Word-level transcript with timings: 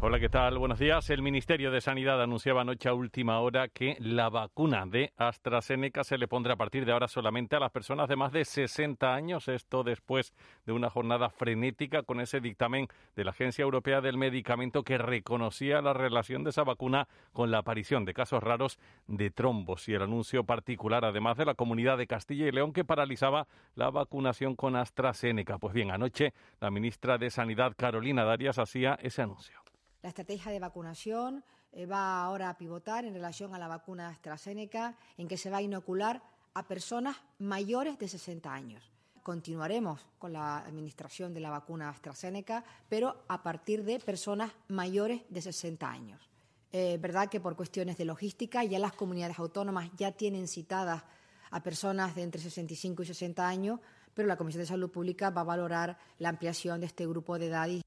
Hola, 0.00 0.20
¿qué 0.20 0.28
tal? 0.28 0.58
Buenos 0.58 0.78
días. 0.78 1.10
El 1.10 1.22
Ministerio 1.22 1.72
de 1.72 1.80
Sanidad 1.80 2.22
anunciaba 2.22 2.60
anoche 2.60 2.88
a 2.88 2.94
última 2.94 3.40
hora 3.40 3.66
que 3.66 3.96
la 3.98 4.28
vacuna 4.28 4.86
de 4.86 5.12
AstraZeneca 5.16 6.04
se 6.04 6.18
le 6.18 6.28
pondrá 6.28 6.54
a 6.54 6.56
partir 6.56 6.84
de 6.84 6.92
ahora 6.92 7.08
solamente 7.08 7.56
a 7.56 7.58
las 7.58 7.72
personas 7.72 8.08
de 8.08 8.14
más 8.14 8.30
de 8.30 8.44
60 8.44 9.12
años. 9.12 9.48
Esto 9.48 9.82
después 9.82 10.34
de 10.66 10.72
una 10.72 10.88
jornada 10.88 11.30
frenética 11.30 12.04
con 12.04 12.20
ese 12.20 12.38
dictamen 12.38 12.86
de 13.16 13.24
la 13.24 13.32
Agencia 13.32 13.64
Europea 13.64 14.00
del 14.00 14.18
Medicamento 14.18 14.84
que 14.84 14.98
reconocía 14.98 15.82
la 15.82 15.94
relación 15.94 16.44
de 16.44 16.50
esa 16.50 16.62
vacuna 16.62 17.08
con 17.32 17.50
la 17.50 17.58
aparición 17.58 18.04
de 18.04 18.14
casos 18.14 18.40
raros 18.40 18.78
de 19.08 19.32
trombos 19.32 19.88
y 19.88 19.94
el 19.94 20.02
anuncio 20.02 20.44
particular, 20.44 21.04
además 21.04 21.36
de 21.38 21.46
la 21.46 21.54
comunidad 21.54 21.98
de 21.98 22.06
Castilla 22.06 22.46
y 22.46 22.52
León, 22.52 22.72
que 22.72 22.84
paralizaba 22.84 23.48
la 23.74 23.90
vacunación 23.90 24.54
con 24.54 24.76
AstraZeneca. 24.76 25.58
Pues 25.58 25.74
bien, 25.74 25.90
anoche 25.90 26.34
la 26.60 26.70
ministra 26.70 27.18
de 27.18 27.30
Sanidad, 27.30 27.72
Carolina 27.76 28.22
Darias, 28.22 28.60
hacía 28.60 28.96
ese 29.02 29.22
anuncio. 29.22 29.67
La 30.02 30.10
estrategia 30.10 30.52
de 30.52 30.60
vacunación 30.60 31.44
eh, 31.72 31.86
va 31.86 32.22
ahora 32.22 32.50
a 32.50 32.56
pivotar 32.56 33.04
en 33.04 33.14
relación 33.14 33.54
a 33.54 33.58
la 33.58 33.68
vacuna 33.68 34.08
AstraZeneca, 34.08 34.96
en 35.16 35.26
que 35.28 35.36
se 35.36 35.50
va 35.50 35.58
a 35.58 35.62
inocular 35.62 36.22
a 36.54 36.66
personas 36.66 37.16
mayores 37.38 37.98
de 37.98 38.08
60 38.08 38.52
años. 38.52 38.92
Continuaremos 39.22 40.06
con 40.18 40.32
la 40.32 40.58
administración 40.58 41.34
de 41.34 41.40
la 41.40 41.50
vacuna 41.50 41.90
AstraZeneca, 41.90 42.64
pero 42.88 43.24
a 43.28 43.42
partir 43.42 43.84
de 43.84 43.98
personas 43.98 44.52
mayores 44.68 45.22
de 45.28 45.42
60 45.42 45.90
años. 45.90 46.30
Es 46.70 46.94
eh, 46.94 46.98
verdad 46.98 47.28
que 47.28 47.40
por 47.40 47.56
cuestiones 47.56 47.96
de 47.98 48.04
logística 48.04 48.62
ya 48.64 48.78
las 48.78 48.92
comunidades 48.92 49.38
autónomas 49.38 49.90
ya 49.96 50.12
tienen 50.12 50.48
citadas 50.48 51.02
a 51.50 51.62
personas 51.62 52.14
de 52.14 52.22
entre 52.22 52.40
65 52.40 53.02
y 53.02 53.06
60 53.06 53.46
años, 53.46 53.80
pero 54.14 54.28
la 54.28 54.36
Comisión 54.36 54.62
de 54.62 54.66
Salud 54.66 54.90
Pública 54.90 55.30
va 55.30 55.40
a 55.40 55.44
valorar 55.44 55.98
la 56.18 56.28
ampliación 56.28 56.80
de 56.80 56.86
este 56.86 57.06
grupo 57.06 57.38
de 57.38 57.46
edad 57.46 57.68
y 57.68 57.82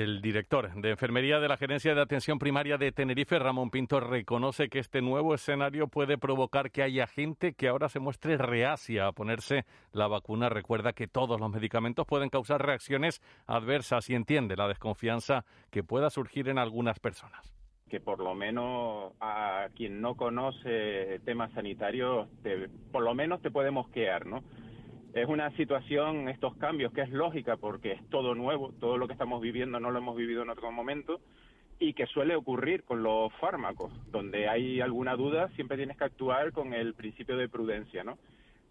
el 0.00 0.22
director 0.22 0.72
de 0.74 0.90
enfermería 0.90 1.38
de 1.38 1.48
la 1.48 1.58
Gerencia 1.58 1.94
de 1.94 2.00
Atención 2.00 2.38
Primaria 2.38 2.78
de 2.78 2.92
Tenerife, 2.92 3.38
Ramón 3.38 3.70
Pinto, 3.70 4.00
reconoce 4.00 4.70
que 4.70 4.78
este 4.78 5.02
nuevo 5.02 5.34
escenario 5.34 5.86
puede 5.86 6.16
provocar 6.16 6.70
que 6.70 6.82
haya 6.82 7.06
gente 7.06 7.52
que 7.52 7.68
ahora 7.68 7.90
se 7.90 8.00
muestre 8.00 8.38
reacia 8.38 9.06
a 9.06 9.12
ponerse 9.12 9.66
la 9.92 10.06
vacuna. 10.08 10.48
Recuerda 10.48 10.94
que 10.94 11.08
todos 11.08 11.38
los 11.38 11.50
medicamentos 11.50 12.06
pueden 12.06 12.30
causar 12.30 12.64
reacciones 12.64 13.20
adversas 13.46 14.08
y 14.08 14.14
entiende 14.14 14.56
la 14.56 14.68
desconfianza 14.68 15.44
que 15.70 15.82
pueda 15.82 16.08
surgir 16.08 16.48
en 16.48 16.58
algunas 16.58 16.98
personas 16.98 17.52
que 17.90 18.00
por 18.00 18.20
lo 18.20 18.34
menos 18.34 19.12
a 19.20 19.66
quien 19.76 20.00
no 20.00 20.14
conoce 20.14 21.20
temas 21.26 21.52
sanitarios, 21.52 22.26
por 22.90 23.02
lo 23.02 23.14
menos 23.14 23.42
te 23.42 23.50
puede 23.50 23.70
mosquear, 23.70 24.24
¿no? 24.24 24.42
Es 25.14 25.28
una 25.28 25.50
situación, 25.56 26.28
estos 26.28 26.56
cambios, 26.56 26.92
que 26.92 27.02
es 27.02 27.10
lógica 27.10 27.56
porque 27.56 27.92
es 27.92 28.08
todo 28.08 28.34
nuevo, 28.34 28.72
todo 28.80 28.96
lo 28.96 29.06
que 29.06 29.12
estamos 29.12 29.40
viviendo 29.40 29.78
no 29.78 29.90
lo 29.90 29.98
hemos 29.98 30.16
vivido 30.16 30.42
en 30.42 30.50
otro 30.50 30.70
momento 30.72 31.20
y 31.78 31.94
que 31.94 32.06
suele 32.06 32.36
ocurrir 32.36 32.84
con 32.84 33.02
los 33.02 33.32
fármacos, 33.34 33.92
donde 34.10 34.48
hay 34.48 34.80
alguna 34.80 35.16
duda 35.16 35.48
siempre 35.56 35.76
tienes 35.76 35.96
que 35.96 36.04
actuar 36.04 36.52
con 36.52 36.72
el 36.72 36.94
principio 36.94 37.36
de 37.36 37.48
prudencia, 37.48 38.04
¿no? 38.04 38.18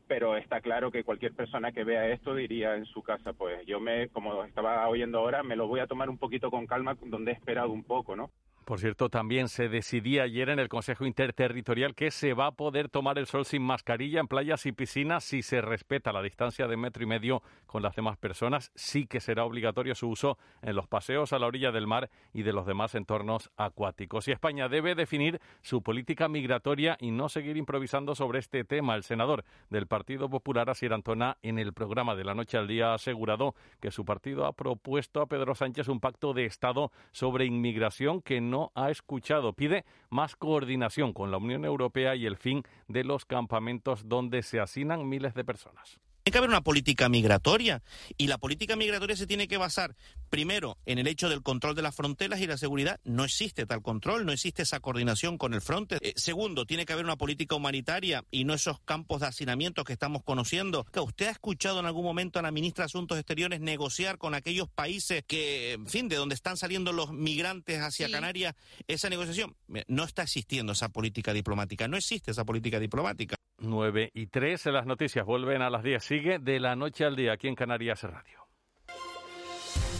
Pero 0.07 0.35
está 0.35 0.61
claro 0.61 0.91
que 0.91 1.03
cualquier 1.03 1.33
persona 1.33 1.71
que 1.71 1.83
vea 1.83 2.07
esto 2.07 2.33
diría 2.33 2.75
en 2.75 2.85
su 2.85 3.03
casa, 3.03 3.33
pues 3.33 3.65
yo 3.65 3.79
me, 3.79 4.09
como 4.09 4.43
estaba 4.43 4.87
oyendo 4.87 5.19
ahora, 5.19 5.43
me 5.43 5.55
lo 5.55 5.67
voy 5.67 5.79
a 5.79 5.87
tomar 5.87 6.09
un 6.09 6.17
poquito 6.17 6.49
con 6.49 6.67
calma, 6.67 6.97
donde 7.05 7.31
he 7.31 7.33
esperado 7.33 7.71
un 7.71 7.83
poco, 7.83 8.15
¿no? 8.15 8.31
Por 8.71 8.79
cierto, 8.79 9.09
también 9.09 9.49
se 9.49 9.67
decidía 9.67 10.23
ayer 10.23 10.47
en 10.47 10.57
el 10.57 10.69
Consejo 10.69 11.05
Interterritorial 11.05 11.93
que 11.93 12.09
se 12.09 12.33
va 12.33 12.45
a 12.45 12.51
poder 12.53 12.87
tomar 12.87 13.17
el 13.19 13.25
sol 13.25 13.43
sin 13.43 13.63
mascarilla 13.63 14.21
en 14.21 14.29
playas 14.29 14.65
y 14.65 14.71
piscinas 14.71 15.25
si 15.25 15.41
se 15.41 15.59
respeta 15.59 16.13
la 16.13 16.21
distancia 16.21 16.67
de 16.67 16.77
metro 16.77 17.03
y 17.03 17.05
medio 17.05 17.43
con 17.65 17.83
las 17.83 17.97
demás 17.97 18.15
personas. 18.15 18.71
Sí 18.73 19.07
que 19.07 19.19
será 19.19 19.43
obligatorio 19.43 19.93
su 19.93 20.07
uso 20.07 20.37
en 20.61 20.77
los 20.77 20.87
paseos 20.87 21.33
a 21.33 21.39
la 21.39 21.47
orilla 21.47 21.73
del 21.73 21.85
mar 21.85 22.09
y 22.31 22.43
de 22.43 22.53
los 22.53 22.65
demás 22.65 22.95
entornos 22.95 23.51
acuáticos. 23.57 24.29
Y 24.29 24.31
España 24.31 24.69
debe 24.69 24.95
definir 24.95 25.41
su 25.61 25.83
política 25.83 26.29
migratoria 26.29 26.95
y 27.01 27.11
no 27.11 27.27
seguir 27.27 27.57
improvisando 27.57 28.15
sobre 28.15 28.39
este 28.39 28.63
tema. 28.63 28.95
El 28.95 29.03
senador 29.03 29.43
del 29.69 29.87
Partido 29.87 30.29
Popular, 30.29 30.69
Asier 30.69 30.93
Antona, 30.93 31.35
en 31.41 31.59
el 31.59 31.73
programa 31.73 32.15
de 32.15 32.23
la 32.23 32.35
noche 32.35 32.57
al 32.57 32.69
día 32.69 32.91
ha 32.91 32.93
asegurado 32.93 33.53
que 33.81 33.91
su 33.91 34.05
partido 34.05 34.45
ha 34.45 34.53
propuesto 34.53 35.19
a 35.19 35.27
Pedro 35.27 35.55
Sánchez 35.55 35.89
un 35.89 35.99
pacto 35.99 36.33
de 36.33 36.45
Estado 36.45 36.93
sobre 37.11 37.43
inmigración 37.43 38.21
que 38.21 38.39
no 38.39 38.60
ha 38.75 38.91
escuchado. 38.91 39.53
Pide 39.53 39.85
más 40.09 40.35
coordinación 40.35 41.13
con 41.13 41.31
la 41.31 41.37
Unión 41.37 41.65
Europea 41.65 42.15
y 42.15 42.25
el 42.25 42.37
fin 42.37 42.63
de 42.87 43.03
los 43.03 43.25
campamentos 43.25 44.07
donde 44.07 44.43
se 44.43 44.59
hacinan 44.59 45.09
miles 45.09 45.33
de 45.33 45.43
personas. 45.43 45.99
Tiene 46.23 46.33
que 46.33 46.37
haber 46.37 46.49
una 46.51 46.61
política 46.61 47.09
migratoria 47.09 47.81
y 48.15 48.27
la 48.27 48.37
política 48.37 48.75
migratoria 48.75 49.15
se 49.15 49.25
tiene 49.25 49.47
que 49.47 49.57
basar 49.57 49.95
primero 50.29 50.77
en 50.85 50.99
el 50.99 51.07
hecho 51.07 51.29
del 51.29 51.41
control 51.41 51.73
de 51.73 51.81
las 51.81 51.95
fronteras 51.95 52.39
y 52.39 52.45
la 52.45 52.57
seguridad. 52.57 52.99
No 53.03 53.25
existe 53.25 53.65
tal 53.65 53.81
control, 53.81 54.23
no 54.23 54.31
existe 54.31 54.61
esa 54.61 54.79
coordinación 54.79 55.39
con 55.39 55.55
el 55.55 55.61
fronte. 55.61 55.97
Eh, 55.99 56.13
segundo, 56.15 56.65
tiene 56.65 56.85
que 56.85 56.93
haber 56.93 57.05
una 57.05 57.15
política 57.15 57.55
humanitaria 57.55 58.23
y 58.29 58.43
no 58.43 58.53
esos 58.53 58.79
campos 58.81 59.21
de 59.21 59.27
hacinamiento 59.27 59.83
que 59.83 59.93
estamos 59.93 60.21
conociendo. 60.23 60.85
¿Usted 60.95 61.25
ha 61.25 61.31
escuchado 61.31 61.79
en 61.79 61.87
algún 61.87 62.03
momento 62.03 62.37
a 62.37 62.43
la 62.43 62.51
ministra 62.51 62.83
de 62.83 62.87
Asuntos 62.87 63.17
Exteriores 63.17 63.59
negociar 63.59 64.19
con 64.19 64.35
aquellos 64.35 64.69
países 64.69 65.23
que, 65.25 65.73
en 65.73 65.87
fin, 65.87 66.07
de 66.07 66.17
donde 66.17 66.35
están 66.35 66.55
saliendo 66.55 66.93
los 66.93 67.11
migrantes 67.11 67.79
hacia 67.79 68.11
Canarias 68.11 68.53
esa 68.87 69.09
negociación? 69.09 69.55
No 69.87 70.03
está 70.03 70.21
existiendo 70.21 70.73
esa 70.73 70.89
política 70.89 71.33
diplomática, 71.33 71.87
no 71.87 71.97
existe 71.97 72.29
esa 72.29 72.45
política 72.45 72.79
diplomática. 72.79 73.40
9 73.61 74.11
y 74.13 74.27
3 74.27 74.65
las 74.67 74.85
noticias 74.85 75.25
vuelven 75.25 75.61
a 75.61 75.69
las 75.69 75.83
10. 75.83 76.03
Sigue 76.03 76.39
de 76.39 76.59
la 76.59 76.75
noche 76.75 77.05
al 77.05 77.15
día 77.15 77.33
aquí 77.33 77.47
en 77.47 77.55
Canarias 77.55 78.03
Radio. 78.03 78.47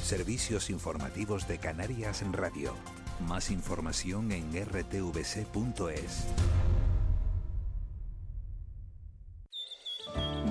Servicios 0.04 0.70
informativos 0.70 1.48
de 1.48 1.58
Canarias 1.58 2.24
Radio. 2.32 2.74
Más 3.28 3.52
información 3.52 4.32
en 4.32 4.52
rtvc.es. 4.52 6.28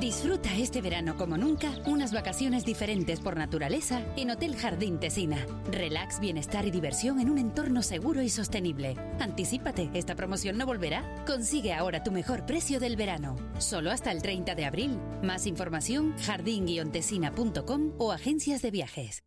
Disfruta 0.00 0.56
este 0.56 0.80
verano 0.80 1.14
como 1.18 1.36
nunca 1.36 1.74
unas 1.84 2.10
vacaciones 2.10 2.64
diferentes 2.64 3.20
por 3.20 3.36
naturaleza 3.36 4.00
en 4.16 4.30
Hotel 4.30 4.56
Jardín 4.56 4.98
Tesina. 4.98 5.46
Relax, 5.70 6.20
bienestar 6.20 6.64
y 6.64 6.70
diversión 6.70 7.20
en 7.20 7.28
un 7.28 7.36
entorno 7.36 7.82
seguro 7.82 8.22
y 8.22 8.30
sostenible. 8.30 8.96
Anticípate, 9.20 9.90
esta 9.92 10.14
promoción 10.14 10.56
no 10.56 10.64
volverá. 10.64 11.04
Consigue 11.26 11.74
ahora 11.74 12.02
tu 12.02 12.12
mejor 12.12 12.46
precio 12.46 12.80
del 12.80 12.96
verano. 12.96 13.36
Solo 13.58 13.90
hasta 13.90 14.10
el 14.10 14.22
30 14.22 14.54
de 14.54 14.64
abril. 14.64 14.98
Más 15.22 15.46
información 15.46 16.16
jardín-tesina.com 16.16 17.92
o 17.98 18.12
agencias 18.12 18.62
de 18.62 18.70
viajes. 18.70 19.22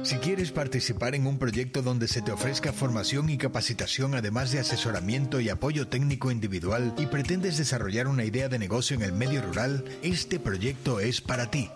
Si 0.02 0.16
quieres 0.16 0.52
participar 0.52 1.14
en 1.14 1.26
un 1.26 1.38
proyecto 1.38 1.82
donde 1.82 2.08
se 2.08 2.22
te 2.22 2.32
ofrezca 2.32 2.72
formación 2.72 3.28
y 3.28 3.36
capacitación 3.36 4.14
además 4.14 4.52
de 4.52 4.60
asesoramiento 4.60 5.38
y 5.40 5.50
apoyo 5.50 5.86
técnico 5.88 6.30
individual 6.30 6.94
y 6.96 7.04
pretendes 7.06 7.58
desarrollar 7.58 8.08
una 8.08 8.24
idea 8.24 8.48
de 8.48 8.58
negocio 8.58 8.96
en 8.96 9.02
el 9.02 9.12
medio 9.12 9.42
rural, 9.42 9.84
este 10.02 10.40
proyecto 10.40 10.98
es 11.00 11.20
para 11.20 11.50
ti. 11.50 11.68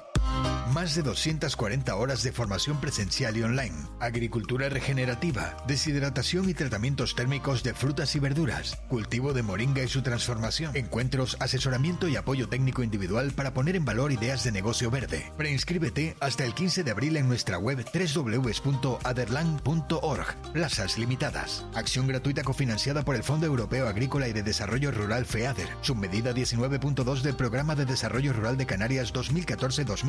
Más 0.73 0.95
de 0.95 1.03
240 1.03 1.97
horas 1.97 2.23
de 2.23 2.31
formación 2.31 2.81
presencial 2.81 3.37
y 3.37 3.43
online. 3.43 3.75
Agricultura 4.01 4.69
regenerativa, 4.69 5.57
deshidratación 5.67 6.49
y 6.49 6.55
tratamientos 6.55 7.15
térmicos 7.15 7.63
de 7.63 7.75
frutas 7.75 8.15
y 8.15 8.19
verduras. 8.19 8.77
Cultivo 8.89 9.33
de 9.33 9.43
moringa 9.43 9.83
y 9.83 9.89
su 9.89 10.03
transformación. 10.03 10.77
Encuentros, 10.77 11.37
asesoramiento 11.41 12.07
y 12.07 12.17
apoyo 12.17 12.49
técnico 12.49 12.83
individual 12.83 13.33
para 13.33 13.55
poner 13.55 13.77
en 13.77 13.85
valor 13.85 14.13
ideas 14.13 14.45
de 14.45 14.53
negocio 14.53 14.91
verde. 14.91 15.33
Preinscríbete 15.37 16.17
hasta 16.21 16.45
el 16.45 16.55
15 16.55 16.85
de 16.85 16.91
abril 16.91 17.17
en 17.17 17.29
nuestra 17.29 17.59
web 17.59 17.85
www.aderland.org. 17.93 20.53
Plazas 20.53 20.99
limitadas. 20.99 21.65
Acción 21.75 22.07
gratuita 22.07 22.43
cofinanciada 22.43 23.05
por 23.05 23.17
el 23.17 23.25
Fondo 23.25 23.47
Europeo 23.47 23.89
Agrícola 23.89 24.29
y 24.29 24.33
de 24.33 24.43
Desarrollo 24.43 24.91
Rural 24.91 25.25
FEADER. 25.25 25.69
Submedida 25.81 26.33
19.2 26.33 27.23
del 27.23 27.37
Programa 27.37 27.75
de 27.75 27.87
Desarrollo 27.87 28.33
Rural 28.33 28.59
de 28.59 28.67
Canarias 28.67 29.15
2014-2020 29.15 30.08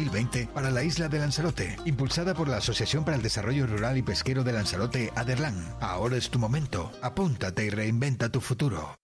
para 0.54 0.72
la 0.72 0.84
isla 0.84 1.10
de 1.10 1.20
Lanzarote, 1.20 1.76
impulsada 1.86 2.34
por 2.34 2.48
la 2.48 2.58
Asociación 2.58 3.04
para 3.04 3.18
el 3.18 3.24
Desarrollo 3.24 3.68
Rural 3.68 3.98
y 3.98 4.02
Pesquero 4.02 4.44
de 4.44 4.54
Lanzarote, 4.54 5.12
Aderlan. 5.16 5.56
Ahora 5.82 6.18
es 6.18 6.30
tu 6.30 6.40
momento. 6.40 6.92
Apúntate 7.02 7.66
y 7.66 7.70
reinventa 7.70 8.30
tu 8.30 8.40
futuro. 8.40 8.96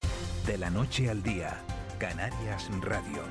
De 0.46 0.58
la 0.58 0.70
noche 0.70 1.10
al 1.10 1.22
día, 1.22 1.58
Canarias 2.00 2.70
Radio. 2.82 3.24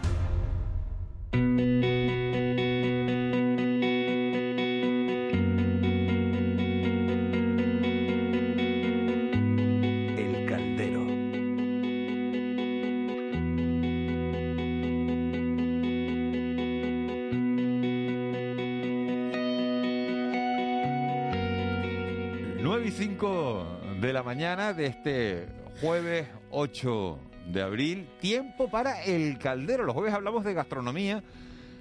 5 23.25 23.81
de 24.03 24.13
la 24.13 24.23
mañana 24.23 24.75
de 24.75 24.85
este 24.85 25.47
jueves 25.81 26.29
8 26.51 27.19
de 27.47 27.63
abril. 27.63 28.07
Tiempo 28.21 28.69
para 28.69 29.03
el 29.03 29.39
caldero. 29.39 29.85
Los 29.85 29.95
jueves 29.95 30.13
hablamos 30.13 30.45
de 30.45 30.53
gastronomía, 30.53 31.23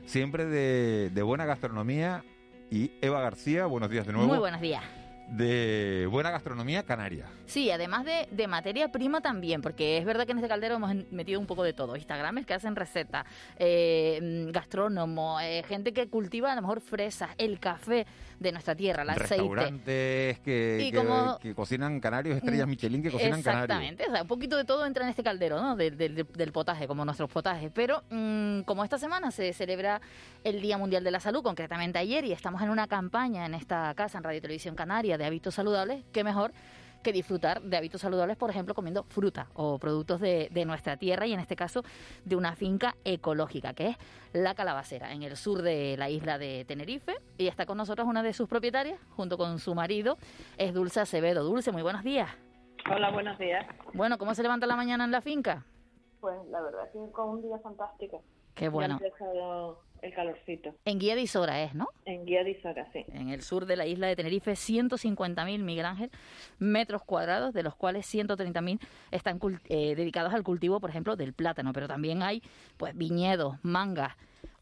siempre 0.06 0.45
de, 0.45 1.10
de 1.10 1.22
buena 1.22 1.44
gastronomía. 1.44 2.24
Y 2.72 2.94
Eva 3.01 3.19
García, 3.19 3.66
buenos 3.66 3.90
días 3.90 4.07
de 4.07 4.13
nuevo. 4.13 4.30
Muy 4.30 4.38
buenos 4.38 4.62
días. 4.62 4.84
De 5.31 6.07
buena 6.10 6.31
gastronomía 6.31 6.84
canaria. 6.84 7.25
Sí, 7.54 7.70
además 7.70 8.04
de, 8.04 8.28
de 8.32 8.48
materia 8.48 8.92
prima 8.92 9.22
también, 9.22 9.62
porque 9.62 10.00
es 10.00 10.06
verdad 10.06 10.26
que 10.26 10.32
en 10.32 10.40
este 10.40 10.48
caldero 10.50 10.78
hemos 10.78 10.92
metido 11.12 11.40
un 11.40 11.46
poco 11.46 11.62
de 11.64 11.72
todo. 11.74 11.96
Instagramers 11.96 12.48
que 12.48 12.56
hacen 12.56 12.76
recetas, 12.76 13.26
eh, 13.60 14.20
mm, 14.48 14.52
gastrónomos, 14.52 15.40
eh, 15.44 15.64
gente 15.68 15.94
que 15.94 16.08
cultiva 16.08 16.52
a 16.52 16.56
lo 16.56 16.62
mejor 16.64 16.82
fresas, 16.82 17.30
el 17.38 17.60
café 17.60 18.08
de 18.40 18.52
nuestra 18.52 18.74
tierra, 18.74 19.04
el 19.04 19.10
aceite. 19.12 19.36
Restaurantes 19.36 20.40
que, 20.40 20.80
Y 20.88 20.92
que- 20.92 20.98
como- 20.98 21.38
que 21.38 21.54
cocinan 21.54 22.00
canarios, 22.00 22.38
estrellas 22.38 22.66
Mm, 22.66 22.70
Michelin 22.72 23.04
que 23.04 23.12
cocinan 23.12 23.44
canarios. 23.44 23.64
Exactamente, 23.66 24.06
o 24.08 24.12
sea, 24.12 24.22
un 24.24 24.28
poquito 24.28 24.58
de 24.58 24.66
todo 24.66 24.88
entra 24.88 25.04
en 25.04 25.12
este 25.12 25.22
caldero, 25.24 25.62
¿no? 25.62 25.76
De- 25.76 25.92
de- 25.92 26.10
de- 26.10 26.24
del 26.24 26.52
potaje, 26.52 26.88
como 26.88 27.06
nuestros 27.06 27.30
potajes. 27.30 27.70
Pero 27.72 28.02
mm, 28.10 28.62
como 28.62 28.84
esta 28.84 28.98
semana 28.98 29.30
se 29.30 29.54
celebra 29.54 30.02
el 30.44 30.60
Día 30.60 30.80
Mundial 30.80 31.04
de 31.04 31.12
la 31.12 31.20
Salud, 31.20 31.44
concretamente 31.44 32.00
ayer, 32.00 32.26
y 32.26 32.32
estamos 32.32 32.64
en 32.64 32.72
una 32.72 32.88
campaña 32.88 33.46
en 33.46 33.54
esta 33.54 33.94
casa, 33.94 34.18
en 34.18 34.24
Radio 34.24 34.42
Televisión 34.42 34.74
Canaria, 34.74 35.20
de 35.20 35.26
hábitos 35.26 35.54
saludables, 35.54 36.04
qué 36.12 36.24
mejor 36.24 36.52
que 37.04 37.14
disfrutar 37.14 37.62
de 37.62 37.78
hábitos 37.78 38.02
saludables, 38.02 38.38
por 38.38 38.50
ejemplo, 38.50 38.74
comiendo 38.74 39.04
fruta 39.04 39.48
o 39.54 39.78
productos 39.78 40.20
de, 40.20 40.50
de 40.52 40.66
nuestra 40.66 40.98
tierra 40.98 41.28
y 41.28 41.34
en 41.34 41.40
este 41.40 41.56
caso 41.56 41.84
de 42.26 42.36
una 42.36 42.56
finca 42.56 42.96
ecológica, 43.04 43.74
que 43.74 43.90
es 43.90 43.98
La 44.32 44.56
Calabacera, 44.56 45.12
en 45.14 45.22
el 45.22 45.38
sur 45.38 45.62
de 45.62 45.96
la 45.98 46.10
isla 46.10 46.38
de 46.38 46.66
Tenerife. 46.66 47.16
Y 47.38 47.48
está 47.48 47.66
con 47.66 47.78
nosotros 47.78 48.08
una 48.08 48.24
de 48.24 48.34
sus 48.34 48.50
propietarias, 48.50 49.00
junto 49.16 49.38
con 49.38 49.60
su 49.60 49.76
marido, 49.76 50.18
es 50.58 50.74
Dulce 50.74 51.02
Acevedo. 51.02 51.44
Dulce, 51.44 51.72
muy 51.72 51.84
buenos 51.84 52.04
días. 52.04 52.30
Hola, 52.92 53.12
buenos 53.12 53.38
días. 53.38 53.66
Bueno, 53.94 54.18
¿cómo 54.18 54.34
se 54.34 54.44
levanta 54.44 54.66
la 54.68 54.76
mañana 54.76 55.06
en 55.06 55.12
la 55.12 55.22
finca? 55.22 55.66
Pues 56.20 56.36
la 56.50 56.62
verdad 56.62 56.92
que 56.92 57.12
con 57.12 57.30
un 57.30 57.42
día 57.42 57.58
fantástico. 57.60 58.24
Qué 58.56 58.70
bueno. 58.70 59.00
Ya 59.00 59.06
ha 59.06 59.08
empezado 59.08 59.82
el 60.04 60.14
calorcito. 60.14 60.76
En 60.84 61.00
Guía 61.00 61.16
de 61.16 61.22
Isora 61.22 61.64
es, 61.64 61.74
¿no? 61.74 61.88
En 62.06 62.26
Guía 62.26 62.44
de 62.44 62.52
Isora, 62.52 62.88
sí. 62.92 63.06
En 63.14 63.30
el 63.30 63.42
sur 63.42 63.66
de 63.66 63.78
la 63.78 63.86
isla 63.86 64.08
de 64.08 64.16
Tenerife, 64.16 64.52
150.000, 64.52 65.60
Miguel 65.60 65.86
Ángel, 65.86 66.12
metros 66.60 67.04
cuadrados, 67.04 67.54
de 67.54 67.64
los 67.64 67.76
cuales 67.76 68.06
130.000 68.14 68.80
están 69.12 69.40
eh, 69.70 69.96
dedicados 69.96 70.34
al 70.34 70.44
cultivo, 70.44 70.82
por 70.82 70.90
ejemplo, 70.90 71.16
del 71.16 71.34
plátano. 71.34 71.72
Pero 71.72 71.88
también 71.88 72.22
hay, 72.22 72.44
pues, 72.78 72.96
viñedos, 72.96 73.56
mangas. 73.64 74.14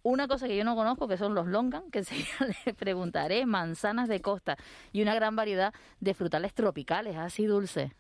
Una 0.04 0.28
cosa 0.28 0.48
que 0.48 0.56
yo 0.56 0.64
no 0.64 0.76
conozco, 0.76 1.08
que 1.08 1.18
son 1.18 1.34
los 1.34 1.48
longan, 1.48 1.90
que 1.90 2.00
enseguida 2.00 2.48
le 2.66 2.74
preguntaré, 2.76 3.46
manzanas 3.48 4.08
de 4.08 4.22
costa 4.22 4.58
y 4.94 5.02
una 5.02 5.16
gran 5.16 5.36
variedad 5.36 5.74
de 6.00 6.14
frutales 6.14 6.54
tropicales, 6.54 7.18
así 7.18 7.46
dulce. 7.46 7.92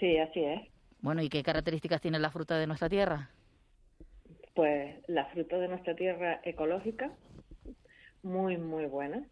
Sí, 0.00 0.16
así 0.18 0.40
es. 0.40 0.62
Bueno, 1.00 1.20
¿y 1.20 1.28
qué 1.28 1.42
características 1.42 2.00
tiene 2.00 2.18
la 2.18 2.30
fruta 2.30 2.56
de 2.56 2.66
nuestra 2.66 2.88
tierra? 2.88 3.28
Pues 4.54 4.96
la 5.08 5.26
fruta 5.26 5.58
de 5.58 5.68
nuestra 5.68 5.94
tierra 5.94 6.40
ecológica, 6.44 7.12
muy, 8.22 8.56
muy 8.56 8.86
buena. 8.86 9.26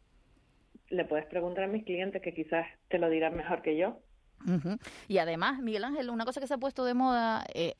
Le 0.89 1.05
puedes 1.05 1.27
preguntar 1.27 1.65
a 1.65 1.69
mis 1.69 1.85
clientes 1.85 2.23
que 2.23 2.35
quizás 2.35 2.67
te 2.89 2.99
lo 2.99 3.09
dirán 3.09 3.37
mejor 3.37 3.63
que 3.63 3.77
yo. 3.77 4.01
Y 5.07 5.19
además, 5.19 5.61
Miguel 5.61 5.85
Ángel, 5.85 6.11
una 6.11 6.25
cosa 6.25 6.41
que 6.41 6.47
se 6.47 6.55
ha 6.55 6.59
puesto 6.59 6.85
de 6.85 6.95
moda, 6.95 7.45
eh, 7.55 7.75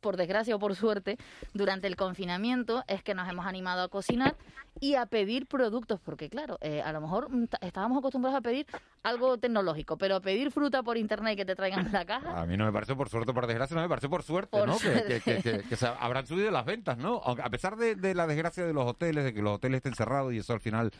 por 0.00 0.16
desgracia 0.16 0.54
o 0.54 0.58
por 0.58 0.74
suerte, 0.74 1.16
durante 1.54 1.86
el 1.86 1.96
confinamiento 1.96 2.84
es 2.86 3.02
que 3.02 3.14
nos 3.14 3.28
hemos 3.28 3.46
animado 3.46 3.82
a 3.82 3.88
cocinar 3.88 4.36
y 4.80 4.94
a 4.94 5.06
pedir 5.06 5.46
productos, 5.46 6.00
porque 6.00 6.30
claro, 6.30 6.56
eh, 6.60 6.80
a 6.82 6.92
lo 6.92 7.00
mejor 7.00 7.28
mm, 7.30 7.46
estábamos 7.60 7.98
acostumbrados 7.98 8.38
a 8.38 8.40
pedir 8.40 8.66
algo 9.02 9.36
tecnológico, 9.38 9.98
pero 9.98 10.20
pedir 10.20 10.50
fruta 10.52 10.82
por 10.82 10.96
internet 10.96 11.34
y 11.34 11.36
que 11.36 11.44
te 11.44 11.56
traigan 11.56 11.90
la 11.92 12.04
caja. 12.04 12.40
A 12.40 12.46
mí 12.46 12.56
no 12.56 12.64
me 12.64 12.72
parece 12.72 12.94
por 12.94 13.08
suerte 13.08 13.32
o 13.32 13.34
por 13.34 13.46
desgracia, 13.46 13.74
no 13.74 13.82
me 13.82 13.88
parece 13.88 14.08
por 14.08 14.22
suerte, 14.22 14.58
Por 14.58 14.68
¿no? 14.68 14.78
Que- 14.78 14.80
Que, 14.80 15.20
suerte. 15.20 15.20
que- 15.20 15.42
que- 15.42 15.68
que 15.68 15.76
se 15.76 15.86
habrán 15.86 16.26
subido 16.26 16.50
las 16.50 16.64
ventas, 16.64 16.96
¿no? 16.98 17.20
Aunque 17.24 17.42
a 17.42 17.50
pesar 17.50 17.76
de, 17.76 17.94
de 17.96 18.14
la 18.14 18.26
desgracia 18.26 18.64
de 18.64 18.72
los 18.72 18.86
hoteles, 18.86 19.24
de 19.24 19.34
que 19.34 19.42
los 19.42 19.56
hoteles 19.56 19.78
estén 19.78 19.94
cerrados 19.94 20.32
y 20.32 20.38
eso 20.38 20.52
al 20.52 20.60
final 20.60 20.90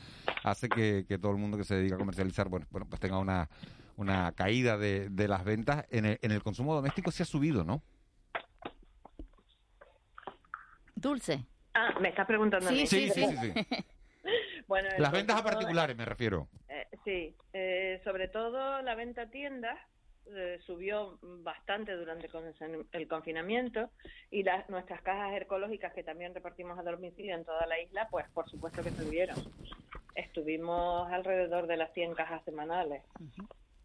hace 0.45 0.69
que, 0.69 1.05
todo 1.21 1.33
el 1.33 1.39
mundo 1.39 1.57
que 1.57 1.65
se 1.65 1.75
dedica 1.77 1.95
a 1.95 1.99
comercializar, 1.99 2.49
bueno, 2.49 2.67
bueno 2.71 2.87
pues 2.89 3.01
tenga 3.01 3.19
una, 3.19 3.49
una 3.97 4.33
caída 4.33 4.77
de, 4.79 5.09
de 5.11 5.29
las 5.29 5.45
ventas, 5.45 5.85
en 5.91 6.05
el, 6.07 6.19
en 6.23 6.33
el 6.33 6.43
consumo 6.43 6.75
doméstico 6.75 7.11
sí 7.13 7.23
ha 7.23 7.27
subido, 7.27 7.65
¿no? 7.65 7.83
Dulce. 11.01 11.45
Ah, 11.75 11.95
me 12.01 12.09
estás 12.11 12.27
preguntando 12.27 12.69
a 12.69 12.73
mí. 12.73 12.87
Sí, 12.87 13.09
sí, 13.09 13.27
sí, 13.27 13.37
sí. 13.37 13.53
Bueno, 14.69 14.89
Las 14.99 15.11
ventas 15.11 15.35
a 15.37 15.41
consumo- 15.43 15.51
particulares 15.53 15.97
me 15.97 16.05
refiero. 16.05 16.47
Eh, 16.69 16.87
sí, 17.05 17.35
eh, 17.53 18.01
sobre 18.05 18.29
todo 18.29 18.81
la 18.83 18.95
venta 18.95 19.23
a 19.23 19.27
tiendas 19.31 19.77
eh, 20.33 20.61
subió 20.65 21.19
bastante 21.23 21.97
durante 21.97 22.27
el 22.27 22.33
con- 22.33 22.87
el 22.93 23.09
confinamiento 23.09 23.91
y 24.31 24.45
las 24.45 24.69
nuestras 24.71 25.03
cajas 25.03 25.33
ecológicas 25.41 25.93
que 25.93 26.05
también 26.05 26.35
repartimos 26.35 26.79
a 26.79 26.83
domicilio 26.83 27.35
en 27.35 27.45
toda 27.45 27.67
la 27.67 27.81
isla, 27.81 28.07
pues 28.11 28.29
por 28.31 28.49
supuesto 28.49 28.83
que 28.85 28.91
subieron. 28.91 29.37
Estuvimos 30.15 31.11
alrededor 31.11 31.67
de 31.67 31.77
las 31.77 31.93
100 31.95 32.15
cajas 32.15 32.45
semanales. 32.45 33.03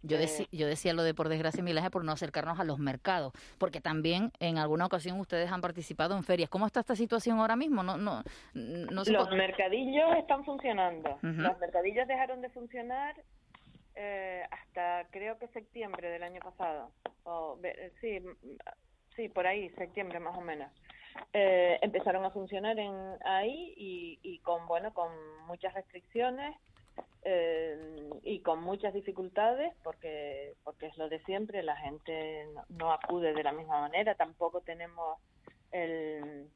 Yo, 0.07 0.17
Eh, 0.17 0.21
deci- 0.23 0.47
yo 0.51 0.67
decía 0.67 0.93
lo 0.93 1.03
de 1.03 1.13
por 1.13 1.29
desgracia, 1.29 1.63
Ángel, 1.63 1.91
por 1.91 2.03
no 2.05 2.11
acercarnos 2.11 2.59
a 2.59 2.63
los 2.63 2.79
mercados, 2.79 3.33
porque 3.57 3.81
también 3.81 4.31
en 4.39 4.57
alguna 4.57 4.85
ocasión 4.85 5.19
ustedes 5.19 5.51
han 5.51 5.61
participado 5.61 6.15
en 6.15 6.23
ferias. 6.23 6.49
¿Cómo 6.49 6.65
está 6.67 6.79
esta 6.81 6.95
situación 6.95 7.39
ahora 7.39 7.55
mismo? 7.55 7.81
No, 7.83 7.97
no, 7.97 8.23
no 8.53 9.05
se 9.05 9.11
Los 9.11 9.29
mercadillos 9.31 10.15
están 10.17 10.45
funcionando. 10.45 11.11
Ujú. 11.15 11.41
Los 11.41 11.57
mercadillos 11.59 12.07
dejaron 12.07 12.41
de 12.41 12.49
funcionar 12.49 13.15
eh, 13.95 14.43
hasta 14.51 15.07
creo 15.09 15.37
que 15.39 15.47
septiembre 15.47 16.09
del 16.09 16.23
año 16.23 16.41
pasado. 16.41 16.91
O, 17.23 17.57
ve- 17.61 17.93
sí, 18.01 18.19
sí, 19.15 19.29
por 19.29 19.47
ahí, 19.47 19.69
septiembre 19.71 20.19
más 20.19 20.37
o 20.37 20.41
menos. 20.41 20.69
Eh, 21.31 21.79
empezaron 21.81 22.25
a 22.25 22.29
funcionar 22.31 22.77
en 22.77 22.93
ahí 23.23 23.73
y, 23.77 24.19
y 24.21 24.39
con 24.39 24.65
bueno 24.67 24.93
con 24.93 25.07
muchas 25.47 25.73
restricciones 25.73 26.53
eh, 27.23 28.09
y 28.23 28.39
con 28.41 28.61
muchas 28.61 28.93
dificultades 28.93 29.73
porque 29.83 30.53
porque 30.63 30.87
es 30.87 30.97
lo 30.97 31.09
de 31.09 31.19
siempre 31.23 31.63
la 31.63 31.75
gente 31.75 32.45
no, 32.53 32.63
no 32.69 32.91
acude 32.91 33.33
de 33.33 33.43
la 33.43 33.51
misma 33.51 33.81
manera. 33.81 34.15
Tampoco 34.15 34.61
tenemos 34.61 35.19
el 35.71 36.47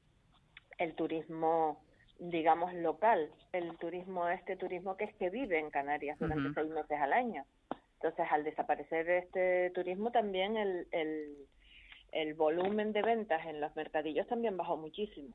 el 0.78 0.96
turismo 0.96 1.84
digamos 2.20 2.74
local. 2.74 3.32
El 3.52 3.78
turismo 3.78 4.28
este 4.30 4.56
turismo 4.58 4.96
que 4.96 5.06
es 5.06 5.16
que 5.16 5.30
vive 5.30 5.58
en 5.60 5.72
Canarias 5.72 6.20
durante 6.20 6.50
Ujú. 6.50 6.54
seis 6.54 6.70
meses 6.70 7.00
al 7.00 7.14
año. 7.14 7.46
Entonces 7.96 8.28
al 8.32 8.44
desaparecer 8.44 9.10
este 9.10 9.72
turismo 9.72 10.12
también 10.12 10.56
el, 10.56 10.88
el 10.92 11.36
el 12.12 12.34
volumen 12.34 12.92
de 12.92 13.02
ventas 13.02 13.46
en 13.46 13.62
los 13.62 13.76
mercadillos 13.76 14.28
también 14.28 14.58
bajó 14.58 14.78
muchísimo 14.78 15.34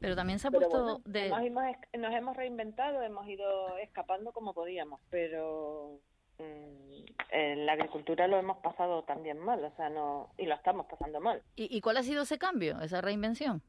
Pero 0.00 0.16
también 0.16 0.38
se 0.38 0.48
ha 0.48 0.50
pero 0.50 0.68
puesto 0.68 0.82
bueno, 0.82 1.00
de... 1.04 1.28
nos, 1.28 1.42
hemos, 1.42 1.64
esc- 1.64 1.98
nos 1.98 2.14
hemos 2.14 2.36
reinventado, 2.36 3.02
hemos 3.02 3.28
ido 3.28 3.76
escapando 3.78 4.32
como 4.32 4.54
podíamos, 4.54 5.00
pero 5.10 5.98
mm, 6.38 7.04
en 7.30 7.66
la 7.66 7.72
agricultura 7.72 8.26
lo 8.26 8.38
hemos 8.38 8.56
pasado 8.58 9.04
también 9.04 9.38
mal, 9.38 9.62
o 9.62 9.70
sea, 9.76 9.90
no 9.90 10.30
y 10.38 10.46
lo 10.46 10.54
estamos 10.54 10.86
pasando 10.86 11.20
mal. 11.20 11.42
¿Y, 11.54 11.76
y 11.76 11.80
cuál 11.82 11.98
ha 11.98 12.02
sido 12.02 12.22
ese 12.22 12.38
cambio, 12.38 12.80
esa 12.80 13.00
reinvención? 13.00 13.62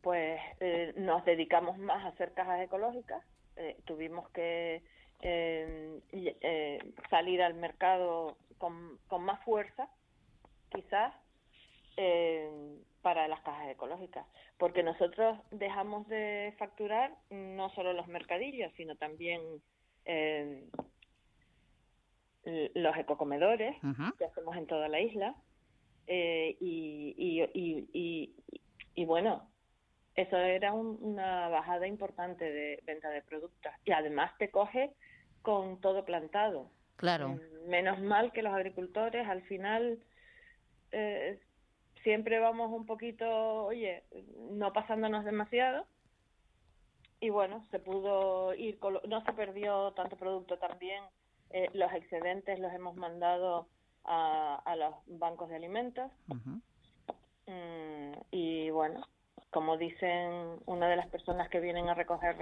pues 0.00 0.38
eh, 0.60 0.92
nos 0.98 1.24
dedicamos 1.24 1.78
más 1.78 2.04
a 2.04 2.08
hacer 2.08 2.34
cajas 2.34 2.60
ecológicas. 2.60 3.24
Eh, 3.56 3.78
tuvimos 3.86 4.28
que 4.32 4.82
eh, 5.22 6.00
eh, 6.12 6.92
salir 7.08 7.40
al 7.42 7.54
mercado 7.54 8.36
con, 8.58 8.98
con 9.08 9.22
más 9.24 9.42
fuerza, 9.44 9.88
quizás, 10.68 11.14
eh, 11.96 12.76
para 13.04 13.28
las 13.28 13.40
cajas 13.42 13.68
ecológicas. 13.68 14.26
Porque 14.58 14.82
nosotros 14.82 15.38
dejamos 15.52 16.08
de 16.08 16.54
facturar 16.58 17.12
no 17.30 17.68
solo 17.70 17.92
los 17.92 18.08
mercadillos, 18.08 18.72
sino 18.76 18.96
también 18.96 19.40
eh, 20.06 20.64
los 22.74 22.96
ecocomedores 22.96 23.76
que 24.18 24.24
hacemos 24.24 24.56
en 24.56 24.66
toda 24.66 24.88
la 24.88 25.00
isla. 25.00 25.34
Eh, 26.06 26.56
y, 26.60 27.14
y, 27.16 28.34
y, 28.94 29.04
bueno, 29.04 29.48
eso 30.14 30.36
era 30.36 30.72
un- 30.72 30.98
una 31.00 31.48
bajada 31.48 31.86
importante 31.86 32.44
de 32.44 32.80
venta 32.84 33.08
de 33.10 33.22
productos. 33.22 33.72
Y 33.84 33.92
además 33.92 34.32
te 34.38 34.50
coge 34.50 34.90
con 35.42 35.80
todo 35.80 36.04
plantado. 36.04 36.70
Claro. 36.96 37.38
Menos 37.66 38.00
mal 38.00 38.32
que 38.32 38.42
los 38.42 38.52
agricultores 38.54 39.26
al 39.28 39.42
final 39.42 39.98
eh, 40.92 41.38
siempre 42.04 42.38
vamos 42.38 42.70
un 42.70 42.86
poquito, 42.86 43.64
oye, 43.64 44.04
no 44.50 44.72
pasándonos 44.72 45.24
demasiado. 45.24 45.86
Y 47.18 47.30
bueno, 47.30 47.64
se 47.70 47.78
pudo 47.80 48.54
ir, 48.54 48.78
no 49.08 49.24
se 49.24 49.32
perdió 49.32 49.92
tanto 49.92 50.16
producto 50.16 50.58
también. 50.58 51.02
Eh, 51.50 51.70
los 51.72 51.92
excedentes 51.92 52.60
los 52.60 52.72
hemos 52.72 52.94
mandado 52.96 53.66
a, 54.04 54.56
a 54.64 54.76
los 54.76 54.94
bancos 55.06 55.48
de 55.48 55.56
alimentos. 55.56 56.12
Mm, 57.46 58.12
y 58.30 58.70
bueno, 58.70 59.06
como 59.50 59.78
dicen 59.78 60.60
una 60.66 60.88
de 60.88 60.96
las 60.96 61.08
personas 61.08 61.48
que 61.48 61.60
vienen 61.60 61.88
a 61.88 61.94
recoger 61.94 62.36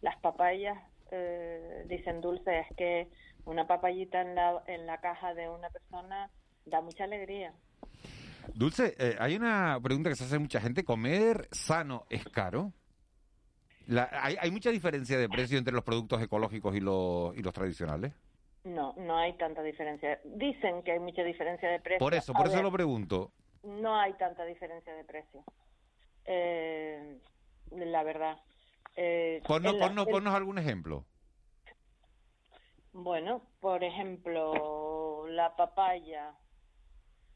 las 0.00 0.16
papayas, 0.20 0.78
eh, 1.10 1.84
dicen 1.88 2.20
dulce, 2.20 2.60
es 2.60 2.76
que 2.76 3.08
una 3.44 3.66
papayita 3.66 4.20
en 4.20 4.34
la, 4.34 4.62
en 4.66 4.86
la 4.86 4.98
caja 5.00 5.34
de 5.34 5.48
una 5.48 5.68
persona 5.70 6.30
da 6.64 6.80
mucha 6.80 7.04
alegría. 7.04 7.52
Dulce, 8.54 8.94
eh, 8.98 9.16
hay 9.18 9.36
una 9.36 9.78
pregunta 9.82 10.10
que 10.10 10.16
se 10.16 10.24
hace 10.24 10.38
mucha 10.38 10.60
gente. 10.60 10.84
¿Comer 10.84 11.48
sano 11.52 12.06
es 12.10 12.24
caro? 12.28 12.72
La- 13.86 14.08
hay, 14.12 14.36
hay 14.40 14.50
mucha 14.50 14.70
diferencia 14.70 15.18
de 15.18 15.28
precio 15.28 15.58
entre 15.58 15.72
los 15.74 15.84
productos 15.84 16.22
ecológicos 16.22 16.74
y 16.76 16.80
los, 16.80 17.36
y 17.36 17.42
los 17.42 17.52
tradicionales? 17.52 18.12
No, 18.64 18.94
no 18.96 19.18
hay 19.18 19.36
tanta 19.36 19.62
diferencia. 19.62 20.20
Dicen 20.24 20.82
que 20.84 20.92
hay 20.92 21.00
mucha 21.00 21.22
diferencia 21.24 21.68
de 21.68 21.80
precio. 21.80 21.98
Por 21.98 22.14
eso, 22.14 22.32
A 22.32 22.36
por 22.36 22.46
eso 22.46 22.56
ver, 22.56 22.64
lo 22.64 22.70
pregunto. 22.72 23.32
No 23.64 23.98
hay 23.98 24.12
tanta 24.14 24.44
diferencia 24.44 24.94
de 24.94 25.04
precio. 25.04 25.44
Eh, 26.24 27.18
la 27.72 28.02
verdad. 28.04 28.38
Eh, 28.94 29.42
Ponnos, 29.46 29.72
en 29.74 29.80
la- 29.80 29.86
ponnos, 29.88 30.06
en- 30.06 30.12
ponnos 30.12 30.34
algún 30.34 30.58
ejemplo. 30.58 31.04
Bueno, 32.92 33.42
por 33.60 33.82
ejemplo, 33.84 35.26
la 35.28 35.56
papaya. 35.56 36.34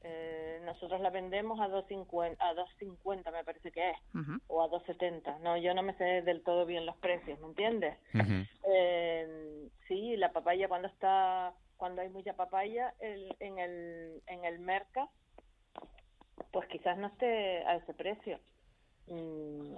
Eh, 0.08 0.60
nosotros 0.62 1.00
la 1.00 1.10
vendemos 1.10 1.58
a 1.60 1.68
2.50, 1.68 2.36
a 2.38 2.54
2.50 2.54 3.32
me 3.32 3.42
parece 3.44 3.72
que 3.72 3.90
es, 3.90 3.96
o 4.46 4.62
a 4.62 4.68
2.70. 4.68 5.40
No, 5.40 5.56
yo 5.56 5.74
no 5.74 5.82
me 5.82 5.94
sé 5.96 6.22
del 6.22 6.42
todo 6.44 6.64
bien 6.64 6.86
los 6.86 6.96
precios, 6.98 7.40
¿me 7.40 7.46
entiendes? 7.48 7.98
Eh, 8.68 9.68
sí, 9.88 10.16
la 10.16 10.32
papaya 10.32 10.68
cuando 10.68 10.86
está, 10.88 11.54
cuando 11.76 12.02
hay 12.02 12.08
mucha 12.08 12.34
papaya 12.34 12.94
el, 13.00 13.34
en 13.40 13.58
el 13.58 14.22
en 14.26 14.44
el 14.44 14.58
mercado, 14.60 15.10
pues 16.52 16.68
quizás 16.68 16.96
no 16.98 17.08
esté 17.08 17.64
a 17.64 17.76
ese 17.76 17.92
precio. 17.94 18.38
Mm, 19.08 19.76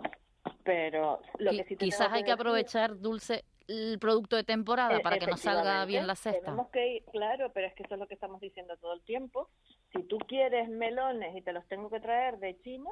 pero 0.65 1.21
lo 1.39 1.51
que 1.53 1.65
sí 1.65 1.77
te 1.77 1.85
Quizás 1.87 2.13
hay 2.13 2.25
que 2.25 2.33
aprovechar, 2.33 2.99
Dulce, 2.99 3.45
el 3.67 3.99
producto 3.99 4.37
de 4.37 4.45
temporada 4.45 4.99
E- 4.99 5.01
para 5.01 5.19
que 5.19 5.27
nos 5.27 5.41
salga 5.41 5.85
bien 5.87 6.07
la 6.07 6.15
cesta. 6.15 6.41
Tenemos 6.41 6.69
que 6.71 6.87
ir, 6.97 7.05
claro, 7.13 7.51
pero 7.53 7.67
es 7.67 7.75
que 7.75 7.83
eso 7.83 7.95
es 7.95 8.01
lo 8.01 8.07
que 8.07 8.15
estamos 8.15 8.41
diciendo 8.41 8.77
todo 8.79 8.95
el 8.95 9.03
tiempo. 9.03 9.51
Si 9.93 10.03
tú 10.05 10.19
quieres 10.19 10.69
melones 10.69 11.35
y 11.37 11.43
te 11.43 11.53
los 11.53 11.67
tengo 11.69 11.91
que 11.91 12.01
traer 12.01 12.39
de 12.39 12.61
China, 12.61 12.91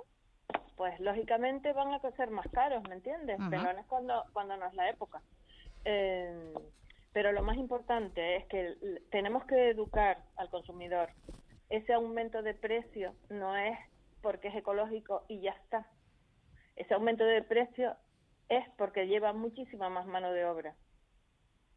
pues 0.76 0.98
lógicamente 1.00 1.72
van 1.72 1.92
a 1.92 2.00
ser 2.12 2.30
más 2.30 2.46
caros, 2.48 2.82
¿me 2.88 2.94
entiendes? 2.94 3.38
Ujú. 3.38 3.50
Melones 3.50 3.86
cuando, 3.86 4.24
cuando 4.32 4.56
no 4.56 4.66
es 4.66 4.74
la 4.74 4.90
época. 4.90 5.22
Eh, 5.84 6.54
pero 7.12 7.32
lo 7.32 7.42
más 7.42 7.56
importante 7.56 8.36
es 8.36 8.46
que 8.46 8.74
tenemos 9.10 9.44
que 9.46 9.70
educar 9.70 10.22
al 10.36 10.50
consumidor. 10.50 11.08
Ese 11.70 11.94
aumento 11.94 12.42
de 12.42 12.54
precio 12.54 13.14
no 13.30 13.56
es 13.56 13.78
porque 14.20 14.48
es 14.48 14.54
ecológico 14.54 15.24
y 15.28 15.40
ya 15.40 15.52
está. 15.52 15.88
Ese 16.76 16.92
aumento 16.92 17.24
de 17.24 17.42
precio 17.42 17.96
es 18.48 18.68
porque 18.76 19.06
lleva 19.06 19.32
muchísima 19.32 19.88
más 19.88 20.06
mano 20.06 20.30
de 20.32 20.44
obra. 20.44 20.76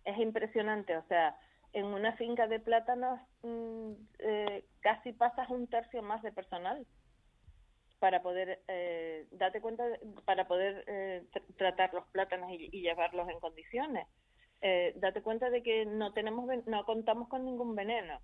Es 0.04 0.18
impresionante, 0.18 0.98
o 0.98 1.04
sea, 1.04 1.38
en 1.74 1.86
una 1.86 2.16
finca 2.18 2.48
de 2.48 2.60
plátanos 2.60 3.20
mm, 3.44 3.92
eh, 4.20 4.66
casi 4.82 5.14
pasas 5.14 5.50
un 5.50 5.68
tercio 5.68 6.02
más 6.02 6.22
de 6.24 6.32
personal 6.32 6.86
para 8.00 8.22
poder 8.22 8.62
eh, 8.68 9.28
date 9.32 9.62
cuenta 9.62 9.86
de- 9.88 10.00
para 10.26 10.48
poder 10.48 10.84
eh, 10.88 11.24
tr- 11.32 11.56
tratar 11.58 11.94
los 11.94 12.08
plátanos 12.08 12.50
y, 12.52 12.70
y 12.72 12.82
llevarlos 12.82 13.28
en 13.30 13.40
condiciones. 13.40 14.08
Eh, 14.62 14.94
date 14.98 15.22
cuenta 15.22 15.50
de 15.50 15.64
que 15.64 15.86
no 15.86 16.14
tenemos 16.14 16.46
no 16.66 16.86
contamos 16.86 17.28
con 17.30 17.46
ningún 17.46 17.76
veneno. 17.76 18.20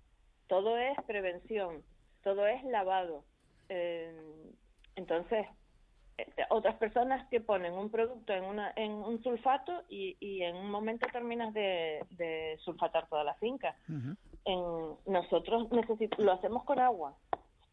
Todo 0.48 0.76
es 0.78 0.96
prevención 1.06 1.84
todo 2.22 2.44
es 2.46 2.62
lavado. 2.64 3.24
Eh, 3.68 4.52
entonces 4.96 5.46
otras 6.48 6.76
personas 6.76 7.28
que 7.28 7.40
ponen 7.40 7.74
un 7.74 7.90
producto 7.90 8.32
en 8.32 8.44
una 8.44 8.72
en 8.76 8.92
un 8.92 9.22
sulfato 9.22 9.82
y, 9.88 10.16
y 10.20 10.42
en 10.42 10.56
un 10.56 10.70
momento 10.70 11.06
terminas 11.12 11.52
de, 11.52 12.04
de 12.10 12.58
sulfatar 12.64 13.06
toda 13.08 13.24
la 13.24 13.34
finca. 13.34 13.76
En, 14.44 14.62
nosotros 15.06 15.68
lo 16.18 16.32
hacemos 16.32 16.64
con 16.64 16.78
agua 16.78 17.16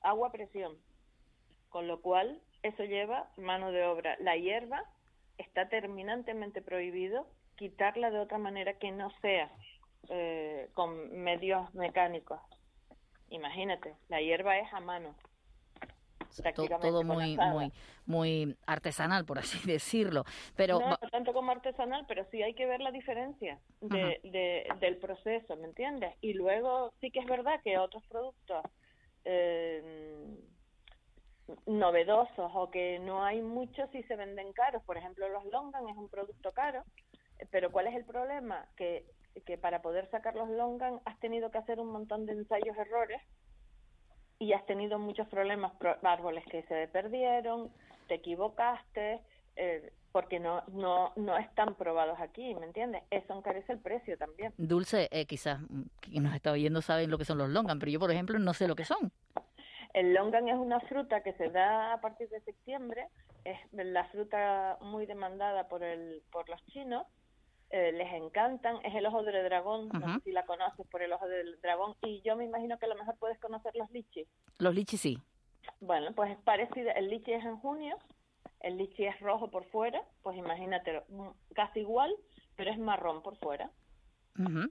agua 0.01 0.27
a 0.27 0.31
presión 0.31 0.75
con 1.69 1.87
lo 1.87 2.01
cual 2.01 2.39
eso 2.61 2.83
lleva 2.83 3.29
mano 3.37 3.71
de 3.71 3.83
obra. 3.85 4.15
La 4.19 4.35
hierba 4.37 4.83
está 5.37 5.69
terminantemente 5.69 6.61
prohibido 6.61 7.25
quitarla 7.55 8.11
de 8.11 8.19
otra 8.19 8.37
manera 8.37 8.77
que 8.77 8.91
no 8.91 9.09
sea 9.21 9.51
eh, 10.09 10.69
con 10.73 11.17
medios 11.17 11.73
mecánicos. 11.73 12.39
Imagínate 13.29 13.95
la 14.09 14.21
hierba 14.21 14.57
es 14.57 14.71
a 14.73 14.81
mano 14.81 15.15
prácticamente 16.41 16.87
todo 16.87 17.03
muy, 17.03 17.37
muy, 17.37 17.71
muy 18.05 18.57
artesanal, 18.65 19.25
por 19.25 19.39
así 19.39 19.57
decirlo. 19.69 20.23
Pero 20.55 20.79
no, 20.79 20.97
tanto 21.11 21.33
como 21.33 21.51
artesanal, 21.51 22.05
pero 22.07 22.25
sí 22.31 22.41
hay 22.41 22.53
que 22.55 22.65
ver 22.65 22.81
la 22.81 22.91
diferencia 22.91 23.59
de, 23.81 24.19
de- 24.23 24.67
del 24.79 24.97
proceso, 24.97 25.55
¿me 25.57 25.67
entiendes? 25.67 26.15
Y 26.21 26.33
luego 26.33 26.93
sí 27.01 27.11
que 27.11 27.19
es 27.19 27.25
verdad 27.27 27.59
que 27.63 27.77
otros 27.77 28.03
productos 28.07 28.63
eh, 29.25 30.25
novedosos 31.65 32.51
o 32.53 32.69
que 32.71 32.99
no 32.99 33.23
hay 33.23 33.41
muchos 33.41 33.89
sí 33.91 34.03
se 34.03 34.15
venden 34.15 34.53
caros. 34.53 34.83
Por 34.83 34.97
ejemplo, 34.97 35.27
los 35.29 35.45
longan 35.45 35.87
es 35.89 35.97
un 35.97 36.09
producto 36.09 36.51
caro, 36.53 36.83
pero 37.51 37.71
¿cuál 37.71 37.87
es 37.87 37.95
el 37.95 38.05
problema? 38.05 38.65
Que, 38.77 39.05
que 39.45 39.57
para 39.57 39.81
poder 39.81 40.09
sacar 40.09 40.35
los 40.35 40.49
longan 40.49 40.99
has 41.05 41.19
tenido 41.19 41.51
que 41.51 41.57
hacer 41.57 41.79
un 41.79 41.91
montón 41.91 42.25
de 42.25 42.33
ensayos 42.33 42.77
errores 42.77 43.21
y 44.43 44.53
has 44.53 44.65
tenido 44.65 44.99
muchos 44.99 45.27
problemas, 45.29 45.71
pro- 45.75 45.97
árboles 46.03 46.43
que 46.51 46.63
se 46.63 46.87
perdieron, 46.89 47.71
te 48.07 48.15
equivocaste, 48.15 49.21
eh, 49.55 49.93
porque 50.11 50.39
no, 50.39 50.61
no, 50.67 51.13
no 51.15 51.37
están 51.37 51.75
probados 51.75 52.19
aquí, 52.19 52.53
¿me 52.55 52.65
entiendes? 52.65 53.03
Eso 53.09 53.37
encarece 53.37 53.71
el 53.73 53.79
precio 53.79 54.17
también. 54.17 54.53
Dulce, 54.57 55.07
eh, 55.11 55.25
quizás 55.25 55.59
quien 56.01 56.23
nos 56.23 56.35
está 56.35 56.51
oyendo 56.51 56.81
saben 56.81 57.09
lo 57.09 57.17
que 57.17 57.25
son 57.25 57.37
los 57.37 57.49
longan, 57.49 57.79
pero 57.79 57.91
yo, 57.91 57.99
por 57.99 58.11
ejemplo, 58.11 58.37
no 58.37 58.53
sé 58.53 58.67
lo 58.67 58.75
que 58.75 58.85
son. 58.85 59.11
El 59.93 60.13
longan 60.13 60.47
es 60.49 60.55
una 60.55 60.79
fruta 60.81 61.21
que 61.21 61.33
se 61.33 61.49
da 61.49 61.93
a 61.93 62.01
partir 62.01 62.27
de 62.29 62.41
septiembre, 62.41 63.07
es 63.45 63.57
la 63.71 64.05
fruta 64.05 64.77
muy 64.81 65.05
demandada 65.05 65.67
por, 65.67 65.83
el, 65.83 66.21
por 66.31 66.49
los 66.49 66.63
chinos, 66.67 67.05
eh, 67.73 67.91
les 67.91 68.13
encantan, 68.13 68.77
es 68.85 68.93
el 68.93 69.03
ojo 69.07 69.23
del 69.23 69.43
dragón, 69.45 69.89
no 69.89 70.13
sé 70.13 70.21
si 70.25 70.31
la 70.31 70.45
conoces 70.45 70.85
por 70.85 71.01
el 71.01 71.11
ojo 71.11 71.27
del 71.27 71.59
dragón, 71.59 71.95
y 72.03 72.21
yo 72.21 72.35
me 72.35 72.45
imagino 72.45 72.77
que 72.77 72.85
a 72.85 72.89
lo 72.89 72.93
mejor 72.93 73.17
puedes 73.17 73.39
conocer 73.39 73.75
los 73.75 73.89
lichis. 73.89 74.27
Los 74.59 74.75
lichis 74.75 75.01
sí. 75.01 75.17
Bueno, 75.79 76.13
pues 76.13 76.29
es 76.29 76.37
parecido, 76.37 76.91
el 76.95 77.09
lichi 77.09 77.33
es 77.33 77.43
en 77.43 77.57
junio, 77.57 77.97
el 78.59 78.77
lichi 78.77 79.05
es 79.05 79.19
rojo 79.21 79.49
por 79.49 79.65
fuera, 79.65 80.03
pues 80.21 80.37
imagínate, 80.37 81.01
mm, 81.09 81.29
casi 81.55 81.79
igual, 81.79 82.15
pero 82.55 82.69
es 82.69 82.77
marrón 82.77 83.23
por 83.23 83.37
fuera. 83.37 83.71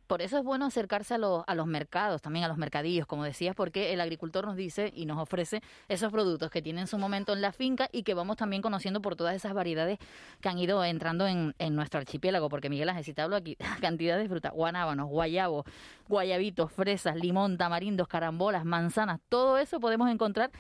Por 0.09 0.23
eso 0.23 0.39
es 0.39 0.45
bueno 0.45 0.67
acercarse 0.67 1.15
a, 1.15 1.19
los 1.19 1.45
a 1.47 1.55
los 1.55 1.67
mercados, 1.67 2.21
también 2.21 2.45
a 2.45 2.49
los 2.49 2.59
mercadillos, 2.59 3.07
como 3.07 3.23
decías, 3.23 3.55
porque 3.55 3.93
el 3.93 4.01
agricultor 4.01 4.45
nos 4.45 4.57
dice 4.57 4.93
y 4.95 5.07
nos 5.07 5.19
ofrece 5.19 5.63
esos 5.89 6.11
productos 6.11 6.51
que 6.51 6.63
tienen 6.63 6.89
su 6.89 6.99
momento 6.99 7.33
en 7.33 7.41
la 7.41 7.53
finca 7.53 7.89
y 7.93 8.03
que 8.03 8.15
vamos 8.15 8.37
también 8.37 8.61
conociendo 8.61 9.01
por 9.01 9.15
todas 9.15 9.37
esas 9.37 9.55
variedades 9.55 9.99
que 10.41 10.49
han 10.49 10.59
ido 10.59 10.85
entrando 10.85 11.29
en, 11.29 11.55
en 11.59 11.77
nuestro 11.77 12.01
archipiélago. 12.01 12.49
Porque 12.49 12.71
Miguel 12.71 12.91
te 13.15 13.23
hablo 13.23 13.37
aquí, 13.37 13.57
cantidad 13.81 14.19
de 14.19 14.29
fruta, 14.29 14.51
guanábanos, 14.51 15.09
guayabos, 15.09 15.65
guayabitos, 16.09 16.73
fresas, 16.73 17.17
limón, 17.17 17.57
tamarindos, 17.57 18.09
carambolas, 18.09 18.65
manzanas, 18.65 19.21
todo 19.29 19.59
eso 19.59 19.79
podemos 19.79 20.11
encontrar 20.11 20.51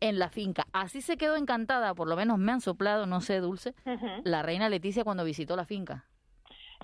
en 0.00 0.18
la 0.18 0.28
finca. 0.28 0.66
Así 0.72 1.00
se 1.00 1.16
quedó 1.16 1.36
encantada, 1.36 1.94
por 1.94 2.08
lo 2.08 2.16
menos 2.16 2.38
me 2.38 2.52
han 2.52 2.60
soplado, 2.60 3.06
no 3.06 3.20
sé, 3.20 3.40
Dulce, 3.40 3.74
la 4.24 4.42
reina 4.42 4.68
Leticia 4.68 5.04
cuando 5.04 5.24
visitó 5.24 5.56
la 5.56 5.64
finca. 5.64 6.06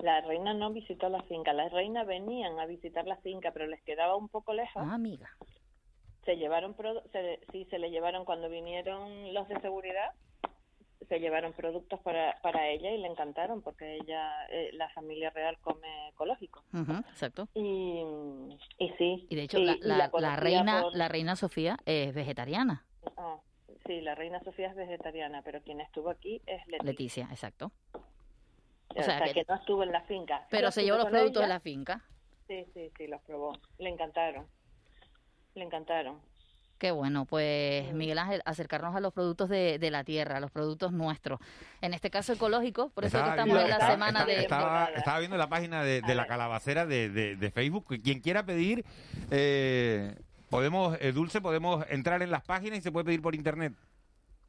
La 0.01 0.21
reina 0.21 0.53
no 0.53 0.71
visitó 0.71 1.09
la 1.09 1.21
finca. 1.23 1.53
Las 1.53 1.71
reinas 1.71 2.05
venían 2.07 2.59
a 2.59 2.65
visitar 2.65 3.05
la 3.05 3.17
finca, 3.17 3.51
pero 3.51 3.67
les 3.67 3.81
quedaba 3.83 4.15
un 4.15 4.29
poco 4.29 4.53
lejos. 4.53 4.83
Ah, 4.85 4.93
amiga. 4.95 5.29
Se 6.25 6.35
llevaron, 6.37 6.75
se, 7.11 7.39
sí, 7.51 7.65
se 7.69 7.79
le 7.79 7.89
llevaron 7.91 8.23
cuando 8.25 8.49
vinieron 8.49 9.33
los 9.33 9.47
de 9.47 9.59
seguridad, 9.61 10.11
se 11.07 11.19
llevaron 11.19 11.53
productos 11.53 11.99
para, 12.01 12.39
para 12.43 12.67
ella 12.69 12.91
y 12.91 12.97
le 12.99 13.07
encantaron 13.07 13.61
porque 13.61 13.95
ella, 13.95 14.45
eh, 14.51 14.69
la 14.73 14.89
familia 14.89 15.31
real 15.31 15.57
come 15.59 16.09
ecológico. 16.09 16.63
Exacto. 17.09 17.47
Y, 17.55 18.03
y 18.77 18.89
sí. 18.97 19.25
Y 19.29 19.35
de 19.35 19.41
hecho, 19.43 19.57
y- 19.59 19.65
la, 19.65 19.73
y 20.13 20.21
la- 20.21 20.35
reina, 20.35 20.81
por- 20.83 20.95
la 20.95 21.07
reina 21.07 21.35
Sofía 21.35 21.77
es 21.85 22.13
vegetariana. 22.13 22.85
Ah, 23.17 23.37
sí, 23.87 24.01
la 24.01 24.13
reina 24.13 24.39
Sofía 24.43 24.67
es 24.69 24.75
vegetariana, 24.75 25.41
pero 25.41 25.61
quien 25.63 25.81
estuvo 25.81 26.09
aquí 26.09 26.41
es 26.45 26.59
Leticia. 26.67 26.83
Leticia, 26.83 27.27
exacto. 27.31 27.71
O 28.95 29.03
sea, 29.03 29.21
que, 29.21 29.45
no 29.47 29.55
estuvo 29.55 29.83
en 29.83 29.91
la 29.91 30.01
finca. 30.01 30.45
Pero 30.49 30.67
Yo 30.67 30.71
se 30.71 30.83
llevó 30.83 30.97
los 30.97 31.07
productos 31.09 31.43
de 31.43 31.47
la 31.49 31.59
finca. 31.59 32.01
Sí, 32.47 32.65
sí, 32.73 32.91
sí, 32.97 33.07
los 33.07 33.21
probó. 33.21 33.53
Le 33.77 33.89
encantaron. 33.89 34.47
Le 35.55 35.63
encantaron. 35.63 36.19
Qué 36.79 36.91
bueno, 36.91 37.25
pues 37.25 37.93
Miguel 37.93 38.17
Ángel, 38.17 38.41
acercarnos 38.45 38.95
a 38.95 39.01
los 39.01 39.13
productos 39.13 39.49
de, 39.49 39.79
de 39.79 39.91
la 39.91 40.05
tierra, 40.05 40.37
a 40.37 40.39
los 40.39 40.49
productos 40.49 40.93
nuestros. 40.93 41.39
En 41.81 41.93
este 41.93 42.09
caso 42.09 42.31
ecológicos, 42.33 42.89
por 42.93 43.03
eso 43.03 43.17
es 43.17 43.23
que 43.23 43.29
estamos 43.31 43.57
en 43.57 43.67
la 43.67 43.73
estaba- 43.75 43.91
semana 43.91 44.19
estaba- 44.19 44.25
de... 44.33 44.39
Estaba, 44.41 44.85
estaba 44.95 45.19
viendo 45.19 45.37
la 45.37 45.49
página 45.49 45.83
de, 45.83 46.01
de 46.01 46.15
la 46.15 46.25
calabacera 46.25 46.85
de, 46.85 47.09
de- 47.09 47.35
de 47.35 47.51
Facebook. 47.51 47.85
Quien 48.01 48.21
quiera 48.21 48.45
pedir, 48.45 48.85
eh, 49.29 50.15
podemos, 50.49 50.97
eh, 51.01 51.11
Dulce, 51.11 51.41
podemos 51.41 51.85
entrar 51.89 52.21
en 52.23 52.31
las 52.31 52.43
páginas 52.43 52.79
y 52.79 52.81
se 52.81 52.91
puede 52.93 53.03
pedir 53.05 53.21
por 53.21 53.35
internet. 53.35 53.73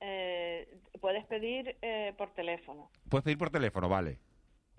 Eh, 0.00 0.78
puedes 1.00 1.26
pedir 1.26 1.76
eh, 1.82 2.14
por 2.16 2.32
teléfono. 2.34 2.90
Puedes 3.08 3.24
pedir 3.24 3.38
por 3.38 3.50
teléfono, 3.50 3.88
vale. 3.88 4.18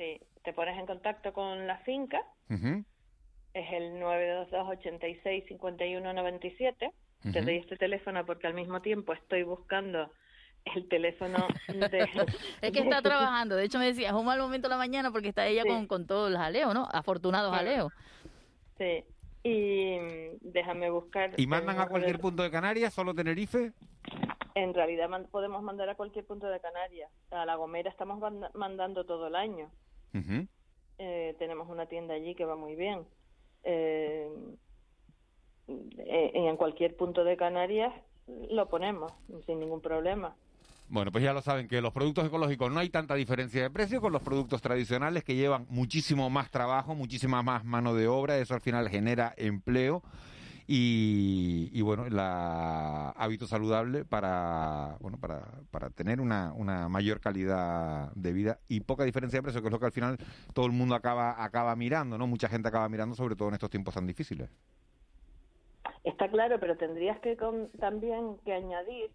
Sí, 0.02 0.20
te 0.44 0.52
pones 0.52 0.76
en 0.80 0.88
contacto 0.88 1.32
con 1.32 1.68
la 1.68 1.78
finca, 1.80 2.24
Ujú. 2.50 2.84
es 3.54 3.72
el 3.72 4.00
922-86-5197. 4.02 6.76
Te 6.80 6.92
Ujú. 7.30 7.42
doy 7.46 7.58
este 7.58 7.78
teléfono 7.78 8.26
porque 8.26 8.48
al 8.48 8.56
mismo 8.56 8.82
tiempo 8.82 9.14
estoy 9.14 9.44
buscando 9.44 10.12
el 10.74 10.88
teléfono 10.88 11.38
de... 11.68 11.70
Es 12.64 12.72
que 12.72 12.80
está 12.80 13.00
trabajando, 13.04 13.56
de 13.56 13.66
hecho 13.66 13.78
me 13.78 13.86
decía, 13.86 14.08
es 14.08 14.14
un 14.16 14.26
mal 14.26 14.40
momento 14.40 14.68
la 14.70 14.78
mañana 14.78 15.12
porque 15.12 15.28
está 15.28 15.46
ella 15.46 15.62
Sí. 15.62 15.70
con, 15.70 15.86
con 15.86 16.08
todos 16.08 16.32
los 16.32 16.40
aleos, 16.40 16.74
¿no? 16.74 16.88
Afortunados 16.92 17.52
Claro. 17.52 17.70
aleos. 17.70 17.94
Sí, 18.80 19.04
y 19.44 20.00
mm, 20.00 20.38
déjame 20.52 20.90
buscar... 20.90 21.32
¿Y 21.38 21.46
mandan 21.46 21.76
el 21.76 21.82
a 21.84 21.88
cualquier 21.88 22.20
punto 22.20 22.42
de 22.42 22.50
Canarias, 22.50 22.92
solo 22.92 23.14
Tenerife? 23.14 23.72
En 24.56 24.74
realidad 24.74 25.08
man- 25.10 25.28
podemos 25.30 25.62
mandar 25.62 25.90
a 25.90 25.96
cualquier 25.96 26.26
punto 26.26 26.48
de 26.48 26.60
Canarias. 26.60 27.12
A 27.30 27.46
La 27.46 27.54
Gomera 27.56 27.92
estamos 27.92 28.18
manda- 28.20 28.50
mandando 28.56 29.06
todo 29.06 29.28
el 29.28 29.36
año. 29.36 29.70
Eh, 30.98 31.36
tenemos 31.40 31.70
una 31.70 31.86
tienda 31.88 32.14
allí 32.14 32.36
que 32.36 32.46
va 32.46 32.56
muy 32.56 32.76
bien. 32.76 33.06
Eh, 33.64 34.28
eh, 35.68 36.32
en 36.34 36.58
cualquier 36.58 36.96
punto 36.96 37.24
de 37.24 37.38
Canarias 37.38 37.94
lo 38.50 38.68
ponemos 38.70 39.12
sin 39.46 39.60
ningún 39.60 39.82
problema. 39.82 40.36
Bueno, 40.90 41.12
pues 41.12 41.24
ya 41.24 41.32
lo 41.32 41.42
saben, 41.42 41.70
que 41.70 41.80
los 41.80 41.94
productos 41.94 42.28
ecológicos 42.28 42.70
no 42.70 42.82
hay 42.82 42.90
tanta 42.90 43.16
diferencia 43.16 43.62
de 43.62 43.70
precio 43.70 44.02
con 44.02 44.12
los 44.12 44.22
productos 44.22 44.62
tradicionales 44.62 45.24
que 45.24 45.36
llevan 45.36 45.66
muchísimo 45.70 46.30
más 46.30 46.52
trabajo, 46.52 46.96
muchísima 46.96 47.42
más 47.42 47.64
mano 47.64 47.96
de 47.96 48.10
obra, 48.10 48.38
eso 48.38 48.56
al 48.56 48.62
final 48.62 48.90
genera 48.90 49.34
empleo 49.38 50.04
y, 50.68 51.70
y, 51.74 51.82
bueno, 51.82 52.08
la 52.10 53.10
hábito 53.12 53.48
saludable 53.48 54.06
para 54.06 54.98
bueno 55.02 55.18
para, 55.20 55.62
para 55.72 55.90
tener 55.90 56.22
una, 56.22 56.54
una 56.54 56.90
mayor 56.90 57.20
calidad 57.20 58.12
de 58.16 58.34
vida 58.34 58.60
y 58.68 58.82
poca 58.82 59.04
diferencia 59.04 59.40
de 59.40 59.44
precio, 59.44 59.62
que 59.62 59.68
es 59.68 59.72
lo 59.72 59.80
que 59.80 59.86
al 59.88 59.92
final 59.92 60.18
todo 60.54 60.66
el 60.66 60.72
mundo 60.72 60.96
acaba 60.96 61.44
acaba 61.44 61.76
mirando, 61.76 62.18
¿no? 62.18 62.28
Mucha 62.28 62.50
gente 62.50 62.68
acaba 62.70 62.90
mirando, 62.90 63.16
sobre 63.16 63.36
todo 63.36 63.50
en 63.50 63.56
estos 63.56 63.70
tiempos 63.70 63.94
tan 63.96 64.08
difíciles. 64.08 64.50
Está 66.04 66.30
claro, 66.30 66.60
pero 66.60 66.78
tendrías 66.78 67.20
que 67.22 67.38
con- 67.38 67.72
también 67.74 68.40
que 68.46 68.54
añadir 68.54 69.12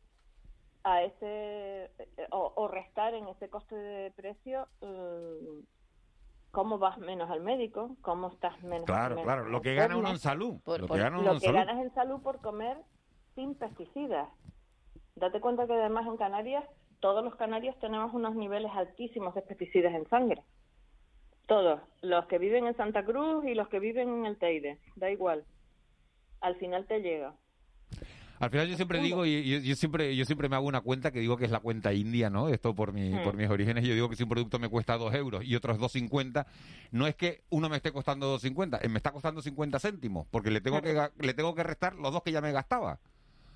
a 0.85 1.03
ese 1.05 1.85
eh, 1.99 2.29
o, 2.31 2.53
o 2.57 2.69
restar 2.69 3.15
en 3.15 3.29
ese 3.29 3.49
coste 3.51 3.75
de 3.77 4.11
precio 4.13 4.69
eh, 4.81 5.63
cómo 6.57 6.79
vas 6.79 6.97
menos 6.97 7.29
al 7.31 7.43
médico, 7.43 7.99
cómo 8.01 8.29
estás 8.29 8.63
menos 8.63 8.87
Claro, 8.87 9.17
menos 9.17 9.25
claro, 9.27 9.45
lo 9.51 9.61
que 9.61 9.75
gana 9.75 9.95
uno 9.95 10.09
en 10.09 10.19
salud, 10.19 10.59
lo 10.65 10.89
que 10.89 10.99
gana 10.99 11.19
uno 11.19 11.27
lo 11.27 11.33
en 11.35 11.41
que 11.41 11.45
salud. 11.49 11.59
ganas 11.59 11.85
en 11.85 11.93
salud 11.93 12.23
por 12.23 12.41
comer 12.41 12.79
sin 13.35 13.55
pesticidas. 13.57 14.27
Date 15.17 15.43
cuenta 15.43 15.67
que 15.67 15.75
además 15.75 16.07
en 16.07 16.17
Canarias, 16.17 16.65
todos 17.01 17.23
los 17.23 17.35
canarios 17.35 17.79
tenemos 17.79 18.15
unos 18.15 18.35
niveles 18.37 18.73
altísimos 18.75 19.35
de 19.35 19.43
pesticidas 19.43 19.93
en 19.93 20.09
sangre. 20.09 20.45
Todos, 21.47 21.83
los 22.01 22.25
que 22.25 22.39
viven 22.39 22.67
en 22.67 22.75
Santa 22.75 23.05
Cruz 23.05 23.45
y 23.45 23.55
los 23.55 23.69
que 23.69 23.79
viven 23.79 24.09
en 24.09 24.25
el 24.25 24.39
Teide, 24.39 24.79
da 24.95 25.11
igual. 25.11 25.45
Al 26.41 26.57
final 26.57 26.87
te 26.87 27.03
llega. 27.03 27.35
Al 28.39 28.51
final 28.51 28.69
yo 28.69 28.77
siempre 28.77 29.01
digo, 29.01 29.25
y 29.25 29.49
yo, 29.49 29.59
yo 29.59 29.77
siempre 29.77 30.15
yo 30.15 30.25
siempre 30.25 30.49
me 30.49 30.57
hago 30.57 30.67
una 30.67 30.81
cuenta 30.83 31.11
que 31.11 31.21
digo 31.21 31.37
que 31.37 31.47
es 31.47 31.51
la 31.51 31.61
cuenta 31.61 31.93
india, 31.93 32.29
¿no? 32.31 32.49
Esto 32.49 32.75
por 32.75 32.93
mi, 32.93 33.11
Mm. 33.11 33.23
por 33.25 33.37
mis 33.37 33.49
orígenes, 33.49 33.85
yo 33.85 33.95
digo 33.95 34.09
que 34.09 34.17
si 34.17 34.23
un 34.25 34.29
producto 34.29 34.59
me 34.59 34.69
cuesta 34.69 34.97
dos 34.99 35.15
euros 35.15 35.45
y 35.45 35.55
otros 35.57 35.79
2,50, 35.79 36.47
no 36.93 37.07
es 37.07 37.15
que 37.17 37.43
uno 37.51 37.69
me 37.69 37.77
esté 37.77 37.93
costando 37.93 38.27
2,50, 38.39 38.79
eh, 38.83 38.89
me 38.89 38.99
está 38.99 39.11
costando 39.11 39.41
50 39.41 39.79
céntimos, 39.79 40.27
porque 40.31 40.51
le 40.51 40.61
tengo 40.61 40.83
que 40.83 40.95
le 41.19 41.35
tengo 41.35 41.55
que 41.55 41.63
restar 41.63 41.95
los 41.95 42.13
dos 42.13 42.23
que 42.23 42.33
ya 42.33 42.41
me 42.41 42.53
gastaba. 42.53 42.99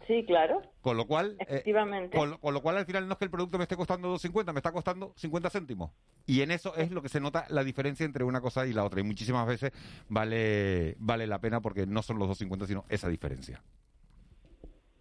Sí, 0.07 0.25
claro. 0.27 0.61
Con 0.81 0.97
lo 0.97 1.07
cual, 1.07 1.37
eh, 1.41 1.45
Efectivamente. 1.47 2.17
con, 2.17 2.31
lo- 2.31 2.41
con 2.41 2.53
lo 2.55 2.63
cual 2.63 2.79
al 2.79 2.87
final 2.87 3.07
no 3.07 3.13
es 3.13 3.19
que 3.19 3.27
el 3.27 3.31
producto 3.31 3.59
me 3.59 3.65
esté 3.65 3.77
costando 3.77 4.09
2,50, 4.09 4.53
me 4.53 4.59
está 4.59 4.73
costando 4.73 5.13
50 5.17 5.51
céntimos. 5.51 5.93
Y 6.27 6.41
en 6.41 6.51
eso 6.51 6.75
es 6.75 6.91
lo 6.91 7.01
que 7.03 7.09
se 7.09 7.21
nota 7.21 7.45
la 7.51 7.63
diferencia 7.63 8.05
entre 8.07 8.25
una 8.25 8.41
cosa 8.41 8.67
y 8.67 8.73
la 8.73 8.83
otra. 8.85 8.99
Y 9.01 9.05
muchísimas 9.05 9.47
veces 9.47 9.71
vale, 10.09 10.97
vale 10.99 11.27
la 11.27 11.39
pena 11.39 11.61
porque 11.61 11.87
no 11.87 12.03
son 12.03 12.19
los 12.19 12.29
2,50, 12.29 12.67
sino 12.67 12.85
esa 12.89 13.09
diferencia. 13.09 13.63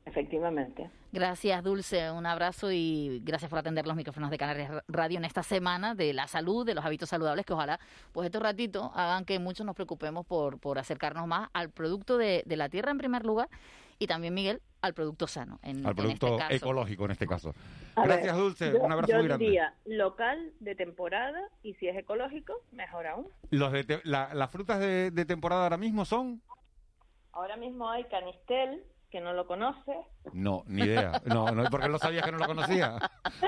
Efectivamente. 0.10 0.89
Gracias, 1.12 1.63
Dulce. 1.63 2.10
Un 2.12 2.26
abrazo 2.26 2.72
y 2.72 3.22
gracias 3.24 3.50
por 3.50 3.60
atender 3.60 3.86
los 3.86 3.95
micrófonos 3.95 4.30
de 4.32 4.38
Canarias 4.38 4.72
Radio 4.88 5.17
en 5.19 5.26
esta 5.26 5.43
semana 5.43 5.93
de 5.95 6.13
la 6.13 6.28
salud, 6.28 6.65
de 6.65 6.74
los 6.74 6.84
hábitos 6.84 7.10
saludables, 7.10 7.45
que 7.45 7.54
ojalá 7.54 7.80
pues 8.12 8.26
estos 8.26 8.41
ratitos 8.41 8.89
hagan 8.95 9.26
que 9.26 9.38
muchos 9.39 9.65
nos 9.65 9.76
preocupemos 9.76 10.26
por, 10.26 10.60
por 10.60 10.80
acercarnos 10.80 11.28
más 11.28 11.50
al 11.54 11.69
producto 11.69 12.17
de, 12.17 12.43
de 12.45 12.58
la 12.58 12.69
tierra 12.69 12.91
en 12.91 12.98
primer 12.98 13.26
lugar 13.26 13.50
y 14.00 14.08
también, 14.08 14.34
Miguel, 14.34 14.62
al 14.82 14.93
producto 14.93 15.28
sano. 15.28 15.60
En, 15.62 15.86
Al 15.86 15.91
en 15.91 15.95
producto 15.98 16.28
este 16.28 16.38
caso. 16.39 16.54
ecológico 16.56 17.06
en 17.06 17.12
este 17.12 17.28
caso. 17.28 17.54
A 17.95 18.04
Gracias, 18.04 18.34
ver, 18.34 18.41
Dulce. 18.43 18.72
yo- 18.72 18.80
Un 18.82 18.91
abrazo 18.91 19.12
yo 19.12 19.17
muy 19.19 19.28
grande. 19.28 19.45
diría 19.45 19.74
local, 19.86 20.54
de 20.60 20.74
temporada, 20.76 21.39
y 21.63 21.74
si 21.76 21.88
es 21.88 21.98
ecológico, 21.98 22.54
mejor 22.72 23.06
aún. 23.08 23.28
Los 23.52 23.72
de 23.74 23.84
te- 23.84 24.02
la- 24.06 24.34
las 24.34 24.50
frutas 24.50 24.80
de, 24.80 25.12
de 25.12 25.26
temporada 25.26 25.63
ahora 25.63 25.78
mismo 25.78 26.06
son... 26.06 26.41
Ahora 27.32 27.58
mismo 27.58 27.89
hay 27.89 28.06
canistel, 28.06 28.84
que 29.10 29.19
no 29.22 29.34
lo 29.34 29.48
conoces. 29.48 29.95
No, 30.34 30.63
ni 30.67 30.84
idea. 30.84 31.22
No, 31.26 31.52
no, 31.52 31.63
porque 31.72 31.88
lo 31.88 31.98
sabías 31.98 32.24
que 32.24 32.32
no 32.32 32.38
lo 32.38 32.45
conocía. 32.45 32.98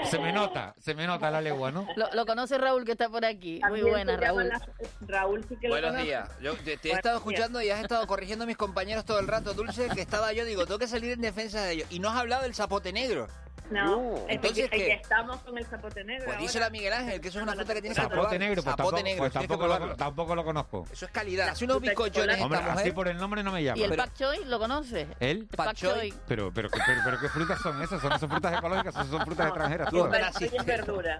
Se 0.06 0.18
me 0.20 0.32
nota, 0.34 0.74
se 0.80 0.96
me 0.96 1.06
nota 1.06 1.30
la 1.30 1.42
legua, 1.42 1.72
¿no? 1.72 1.88
Lo, 1.96 2.10
lo 2.14 2.26
conoce 2.26 2.58
Raúl, 2.58 2.84
que 2.86 2.94
está 2.94 3.10
por 3.10 3.24
aquí. 3.26 3.60
Muy 3.70 3.82
buena, 3.84 4.18
Raúl. 4.18 4.48
la- 4.48 4.62
Raúl 5.02 5.44
sí 5.48 5.56
que 5.60 5.68
lo 5.68 5.74
Buenos 5.76 5.92
conoce. 5.92 6.06
días. 6.08 6.30
Yo 6.42 6.56
te, 6.56 6.78
te 6.78 6.90
he 6.90 6.94
estado 6.94 7.20
días. 7.20 7.28
escuchando 7.28 7.62
y 7.62 7.70
has 7.70 7.82
estado 7.82 8.08
corrigiendo 8.08 8.44
a 8.44 8.48
mis 8.48 8.58
compañeros 8.58 9.06
todo 9.06 9.20
el 9.20 9.28
rato, 9.28 9.54
Dulce, 9.54 9.90
que 9.90 10.02
estaba 10.02 10.34
yo, 10.34 10.46
digo, 10.46 10.66
tengo 10.66 10.80
que 10.80 10.88
salir 10.88 11.12
en 11.12 11.22
defensa 11.22 11.62
de 11.62 11.74
ellos. 11.74 11.88
Y 11.92 12.00
no 12.00 12.10
has 12.10 12.18
hablado 12.18 12.44
del 12.44 12.56
zapote 12.56 12.92
negro. 12.92 13.28
No, 13.72 14.16
es 14.28 14.36
entonces, 14.36 14.70
que, 14.70 14.78
que 14.78 14.94
estamos 14.94 15.40
con 15.42 15.58
el 15.58 15.66
zapote 15.66 16.04
negro. 16.04 16.26
Pues 16.26 16.36
ahora. 16.36 16.42
díselo 16.42 16.66
a 16.66 16.70
Miguel 16.70 16.94
Ángel, 16.94 17.22
que 17.22 17.28
eso 17.30 17.40
es 17.40 17.44
una 17.44 17.54
fruta 17.54 17.74
que 17.74 17.82
tienes 17.82 17.98
que 17.98 18.02
Zapote 18.04 18.20
probar. 18.22 18.40
negro, 18.40 18.64
pues, 18.64 18.64
Zapote 18.64 18.78
tampoco, 18.84 19.04
negro, 19.04 19.18
pues 19.20 19.32
tienes 19.32 19.48
que 19.48 19.58
tampoco, 19.58 19.86
lo, 19.88 19.96
tampoco 19.96 20.36
lo 20.36 20.44
conozco. 20.44 20.88
Eso 20.92 21.06
es 21.06 21.12
calidad. 21.12 21.50
Hace 21.50 21.66
unos 21.66 21.82
bizcochones 21.82 22.42
Hombre, 22.42 22.60
esta 22.60 22.72
así 22.74 22.80
mujer. 22.80 22.94
por 22.94 23.08
el 23.08 23.18
nombre 23.18 23.44
no 23.44 23.52
me 23.52 23.64
llama. 23.64 23.78
¿Y 23.80 23.84
el 23.84 23.96
pak 23.96 24.14
choi 24.14 24.46
lo 24.46 24.60
conoce? 24.60 25.08
¿El? 25.20 25.46
Pak 25.46 25.74
choi. 25.76 26.14
Pero, 26.28 26.52
pero, 26.54 26.70
pero, 26.70 27.02
pero, 27.04 27.20
¿qué 27.20 27.30
frutas 27.30 27.62
son 27.62 27.82
esas? 27.82 28.02
¿Son, 28.02 28.20
son 28.20 28.30
frutas 28.30 28.58
ecológicas 28.58 28.96
o 28.96 29.04
son 29.06 29.26
frutas 29.26 29.48
extranjeras? 29.48 29.94
Hoy 29.94 30.10
es 30.42 30.66
verdura. 30.66 31.20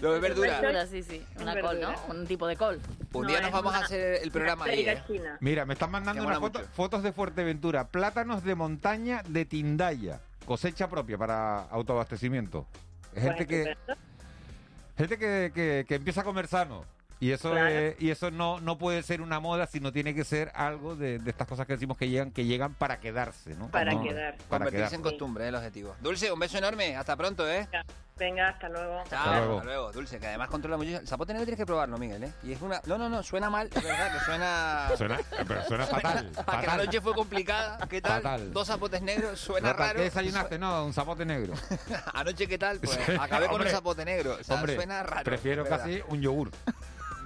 Lo 0.00 0.12
de 0.14 0.20
verdura. 0.20 0.60
Verdura, 0.60 0.86
sí, 0.86 1.02
sí. 1.02 1.24
Una 1.40 1.60
col. 1.60 1.80
¿no? 1.80 1.94
Un 2.08 2.26
tipo 2.26 2.46
de 2.46 2.56
col. 2.56 2.80
Un 3.12 3.26
día 3.26 3.40
nos 3.40 3.52
vamos 3.52 3.74
a 3.74 3.78
hacer 3.78 4.22
el 4.22 4.30
programa 4.30 4.64
ahí. 4.64 4.86
Mira, 5.40 5.64
me 5.66 5.74
están 5.74 5.90
mandando 5.90 6.22
Que 6.22 6.26
unas 6.28 6.68
fotos 6.72 7.02
de 7.02 7.12
Fuerteventura. 7.12 7.88
Plátanos 7.88 8.44
de 8.44 8.54
montaña 8.54 9.22
de 9.26 9.44
Tindaya. 9.44 10.20
Cosecha 10.50 10.88
propia 10.88 11.16
para 11.16 11.68
autoabastecimiento. 11.70 12.66
Gente 13.14 13.46
que, 13.46 13.76
gente 14.98 15.16
que, 15.16 15.52
que, 15.54 15.84
que 15.86 15.94
empieza 15.94 16.22
a 16.22 16.24
comer 16.24 16.48
sano. 16.48 16.84
Y 17.20 17.32
eso 17.32 17.50
Claro. 17.50 17.68
es- 17.68 18.00
y 18.00 18.10
eso 18.10 18.30
no, 18.30 18.60
no 18.60 18.78
puede 18.78 19.02
ser 19.02 19.20
una 19.20 19.40
moda, 19.40 19.66
sino 19.66 19.92
tiene 19.92 20.14
que 20.14 20.24
ser 20.24 20.50
algo 20.54 20.96
de, 20.96 21.18
de 21.18 21.30
estas 21.30 21.46
cosas 21.46 21.66
que 21.66 21.74
decimos 21.74 21.98
que 21.98 22.08
llegan, 22.08 22.30
que 22.30 22.46
llegan 22.46 22.72
para 22.74 22.98
quedarse, 22.98 23.54
¿no? 23.56 23.68
Para 23.70 23.92
Como- 23.92 24.04
quedar. 24.04 24.36
Para 24.36 24.48
Convertirse 24.48 24.76
quedarse. 24.76 24.96
en 24.96 25.02
costumbre, 25.02 25.46
el 25.48 25.54
objetivo. 25.54 25.94
Dulce, 26.00 26.32
un 26.32 26.40
beso 26.40 26.56
enorme. 26.58 26.96
Hasta 26.96 27.16
pronto, 27.16 27.48
¿eh? 27.48 27.68
Venga, 28.16 28.48
hasta 28.50 28.68
luego. 28.68 29.02
Chao, 29.08 29.18
Hasta 29.18 29.36
luego. 29.38 29.52
hasta 29.54 29.64
luego. 29.64 29.92
Dulce, 29.92 30.18
que 30.18 30.26
además 30.26 30.48
controla 30.48 30.76
mucho. 30.76 30.90
El 30.98 31.06
zapote 31.08 31.32
negro 31.32 31.46
tienes 31.46 31.58
que 31.58 31.64
probarlo, 31.64 31.96
Miguel, 31.96 32.24
¿eh? 32.24 32.32
Y 32.42 32.52
es 32.52 32.60
una... 32.60 32.78
No, 32.84 32.98
no, 32.98 33.08
no, 33.08 33.22
suena 33.22 33.48
mal, 33.48 33.68
es 33.74 33.82
verdad, 33.82 34.12
que 34.12 34.24
suena... 34.26 34.90
Suena, 34.98 35.18
pero 35.48 35.64
suena 35.64 35.86
fatal. 35.86 36.30
Para 36.46 36.60
que 36.60 36.66
la 36.66 36.76
noche 36.76 37.00
fue 37.00 37.14
complicada, 37.14 37.78
¿qué 37.88 38.02
tal? 38.02 38.20
Fatal. 38.22 38.52
Dos 38.52 38.66
zapotes 38.68 39.00
negros, 39.00 39.40
suena 39.40 39.72
raro. 39.72 39.96
¿Qué 39.96 40.02
desayunaste? 40.04 40.58
No, 40.58 40.84
un 40.84 40.92
zapote 40.92 41.24
negro. 41.24 41.54
Anoche, 42.12 42.46
¿qué 42.46 42.58
tal? 42.58 42.78
Pues 42.80 42.98
acabé 43.18 43.48
con 43.48 43.60
un 43.62 43.68
zapote 43.68 44.04
negro. 44.04 44.36
O 44.38 44.44
sea, 44.44 44.56
Hombre, 44.56 44.74
suena 44.74 45.02
raro. 45.02 45.24
prefiero 45.24 45.64
casi 45.66 46.02
un 46.08 46.20
yogur. 46.20 46.50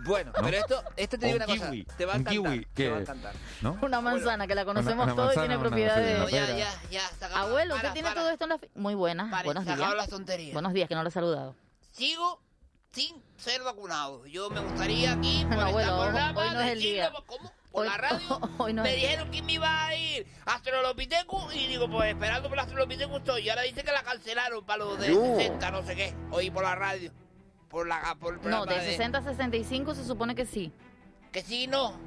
Bueno, 0.04 0.32
¿No? 0.36 0.42
pero 0.44 0.56
esto, 0.58 0.82
esto 0.96 1.18
te 1.18 1.26
digo 1.26 1.36
un 1.38 1.42
una 1.44 1.52
cosa. 1.58 1.70
kiwi, 1.70 1.84
Te 1.96 2.04
va 2.06 2.12
a 2.12 2.16
un 2.16 2.20
encantar. 2.22 2.52
kiwi, 2.52 2.66
te 2.74 2.88
va 2.88 2.94
a 2.94 2.96
que- 2.98 3.02
encantar. 3.02 3.34
¿No? 3.62 3.78
Una 3.82 4.00
manzana 4.00 4.46
que 4.46 4.54
la 4.54 4.64
conocemos 4.64 5.04
una 5.06 5.14
todos 5.14 5.34
y 5.34 5.36
manzana, 5.38 5.46
tiene 5.48 5.60
propiedades. 5.68 6.18
No, 6.18 6.28
ya, 6.28 6.46
ya, 6.56 6.68
ya. 6.90 7.08
se 7.18 7.24
acabó. 7.24 7.48
Abuelo, 7.48 7.74
¿qué 7.74 7.80
Para, 7.80 7.92
tiene 7.92 8.08
para. 8.08 8.20
todo 8.20 8.30
esto 8.30 8.44
en 8.44 8.50
la... 8.50 8.58
Muy 8.74 8.94
buenas. 8.94 9.30
Pare, 9.30 9.44
Buenos 9.44 9.64
se 9.64 9.74
días. 9.76 9.94
las 9.94 10.08
tonterías. 10.08 10.52
Buenos 10.52 10.72
días, 10.72 10.88
que 10.88 10.94
no 10.94 11.02
lo 11.02 11.08
he 11.08 11.12
saludado. 11.12 11.56
Sigo 11.90 12.40
sin 12.92 13.22
ser 13.36 13.62
vacunado. 13.62 14.24
Yo 14.26 14.50
me 14.50 14.60
gustaría 14.60 15.12
aquí, 15.14 15.44
por 15.48 15.56
No, 15.56 15.62
abuelo, 15.66 16.00
programa, 16.02 16.40
hoy 16.40 16.50
no 16.50 16.60
es 16.60 16.72
el 16.72 16.78
día. 16.80 17.12
¿cómo? 17.26 17.52
Por 17.74 17.82
Hoy- 17.86 17.88
la 17.88 17.96
radio. 17.96 18.40
hoy 18.58 18.72
no 18.72 18.82
me 18.84 18.90
es- 18.94 19.02
dijeron 19.02 19.30
que 19.32 19.42
me 19.42 19.52
iba 19.54 19.86
a 19.86 19.96
ir 19.96 20.24
a 20.46 20.54
Astrolopithecus 20.54 21.52
y 21.56 21.66
digo, 21.66 21.90
pues 21.90 22.10
esperando 22.10 22.48
por 22.48 22.56
la 22.56 22.62
Astrolopithecus 22.62 23.16
estoy. 23.18 23.42
Y 23.42 23.50
ahora 23.50 23.62
dice 23.62 23.82
que 23.82 23.90
la 23.90 24.04
cancelaron 24.04 24.64
para 24.64 24.84
los 24.84 24.96
de 25.00 25.12
60, 25.12 25.70
no 25.72 25.82
sé 25.84 25.96
qué. 25.96 26.14
Oí 26.30 26.50
por 26.52 26.62
la 26.62 26.76
radio. 26.76 27.10
Por 27.74 27.88
la 27.88 28.16
por 28.20 28.34
el 28.34 28.48
No, 28.48 28.66
de 28.66 28.80
60 28.80 29.18
a 29.18 29.22
65 29.22 29.96
se 29.96 30.04
supone 30.04 30.36
que 30.36 30.46
sí. 30.46 30.72
Que 31.32 31.42
sí, 31.42 31.66
no. 31.66 31.98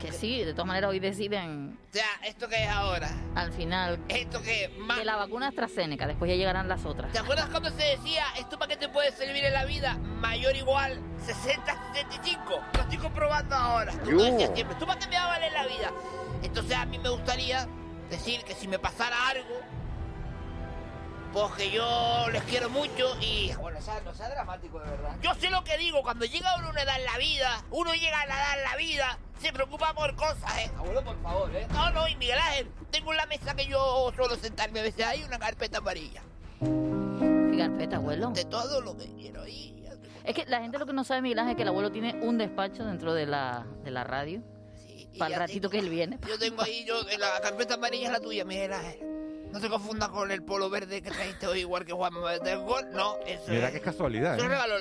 Que 0.00 0.10
sí, 0.10 0.42
de 0.42 0.52
todas 0.52 0.66
maneras 0.66 0.90
hoy 0.90 0.98
deciden 0.98 1.78
O 1.90 1.92
sea, 1.92 2.08
¿esto 2.24 2.48
qué 2.48 2.64
es 2.64 2.68
ahora? 2.68 3.08
al 3.36 3.52
final 3.52 4.00
¿Esto 4.08 4.42
qué 4.42 4.64
es? 4.64 4.78
Más... 4.78 4.98
que 4.98 5.04
la 5.04 5.14
vacuna 5.14 5.46
AstraZeneca, 5.46 6.08
después 6.08 6.28
ya 6.28 6.34
llegarán 6.34 6.66
las 6.66 6.84
otras. 6.84 7.12
¿Te 7.12 7.20
acuerdas 7.20 7.48
cuando 7.50 7.70
se 7.70 7.84
decía 7.84 8.24
esto 8.36 8.58
para 8.58 8.70
qué 8.70 8.76
te 8.76 8.88
puede 8.88 9.12
servir 9.12 9.44
en 9.44 9.52
la 9.52 9.64
vida? 9.64 9.94
Mayor 9.94 10.56
igual 10.56 11.00
60-65. 11.24 12.60
Lo 12.74 12.80
estoy 12.80 12.98
comprobando 12.98 13.54
ahora. 13.54 13.92
Tú 14.02 14.10
lo 14.10 14.24
decías 14.24 14.50
siempre. 14.52 14.76
¿Tú 14.80 14.86
para 14.86 14.98
qué 14.98 15.06
me 15.06 15.14
va 15.14 15.26
a 15.26 15.28
valer 15.28 15.52
la 15.52 15.66
vida? 15.68 15.92
Entonces 16.42 16.76
a 16.76 16.84
mí 16.84 16.98
me 16.98 17.10
gustaría 17.10 17.68
decir 18.10 18.42
que 18.42 18.56
si 18.56 18.66
me 18.66 18.80
pasara 18.80 19.28
algo, 19.28 19.60
pues 21.32 21.52
que 21.54 21.70
yo 21.70 22.26
les 22.30 22.42
quiero 22.44 22.68
mucho 22.70 23.16
y... 23.20 23.52
Bueno, 23.54 23.78
no 23.78 23.84
sea, 23.84 24.00
no 24.02 24.14
sea 24.14 24.28
dramático 24.28 24.78
de 24.80 24.90
verdad. 24.90 25.16
Yo 25.22 25.34
sé 25.34 25.50
lo 25.50 25.64
que 25.64 25.78
digo. 25.78 26.02
Cuando 26.02 26.24
llega 26.24 26.54
uno 26.58 26.68
a 26.68 26.70
una 26.70 26.82
edad 26.82 26.98
en 26.98 27.04
la 27.06 27.18
vida, 27.18 27.64
uno 27.70 27.94
llega 27.94 28.20
a 28.20 28.26
la 28.26 28.34
edad 28.34 28.58
en 28.58 28.64
la 28.64 28.76
vida, 28.76 29.18
se 29.40 29.52
preocupa 29.52 29.94
por 29.94 30.14
cosas, 30.14 30.58
¿eh? 30.58 30.70
Abuelo, 30.76 31.02
por 31.02 31.20
favor, 31.22 31.54
¿eh? 31.56 31.66
No, 31.72 31.90
no, 31.90 32.08
y 32.08 32.16
Miguel 32.16 32.38
Ángel, 32.38 32.70
tengo 32.90 33.12
en 33.12 33.16
la 33.16 33.26
mesa 33.26 33.54
que 33.54 33.66
yo 33.66 34.12
suelo 34.14 34.36
sentarme 34.36 34.80
a 34.80 34.82
veces 34.82 35.06
hay 35.06 35.22
una 35.22 35.38
carpeta 35.38 35.78
amarilla. 35.78 36.22
¿Qué 36.60 37.56
carpeta, 37.58 37.96
abuelo? 37.96 38.30
De 38.30 38.44
todo 38.44 38.80
lo 38.80 38.96
que 38.96 39.06
quiero 39.14 39.46
ir. 39.46 39.72
Es 40.24 40.34
que 40.36 40.44
la 40.46 40.60
gente 40.60 40.78
lo 40.78 40.86
que 40.86 40.92
no 40.92 41.02
sabe, 41.02 41.22
Miguel 41.22 41.40
Ángel, 41.40 41.52
es 41.52 41.56
que 41.56 41.62
el 41.62 41.68
abuelo 41.68 41.90
tiene 41.90 42.14
un 42.22 42.38
despacho 42.38 42.84
dentro 42.84 43.12
de 43.14 43.26
la, 43.26 43.66
de 43.82 43.90
la 43.90 44.04
radio. 44.04 44.40
y 44.86 45.18
para 45.18 45.34
el 45.34 45.40
ratito 45.40 45.68
que 45.68 45.78
él 45.78 45.88
viene. 45.88 46.18
Yo 46.28 46.38
tengo 46.38 46.62
ahí, 46.62 46.84
yo, 46.84 47.08
en 47.08 47.18
la 47.18 47.40
carpeta 47.40 47.74
amarilla 47.74 48.06
es 48.06 48.12
la 48.12 48.20
tuya, 48.20 48.44
Miguel 48.44 48.72
Ángel. 48.72 49.21
No 49.52 49.60
te 49.60 49.68
confundas 49.68 50.08
con 50.08 50.30
el 50.30 50.42
polo 50.42 50.70
verde 50.70 51.02
que 51.02 51.10
trajiste 51.10 51.46
hoy, 51.46 51.60
igual 51.60 51.84
que 51.84 51.92
Juan 51.92 52.12
Manuel 52.14 52.40
del 52.40 52.58
Gol. 52.60 52.88
No, 52.92 53.16
eso 53.26 53.44
Mira 53.48 53.68
es. 53.68 53.74
qué 53.74 53.80
casualidad. 53.80 54.36
Se 54.36 54.40
lo 54.42 54.46
¿eh? 54.46 54.48
regaló 54.48 54.74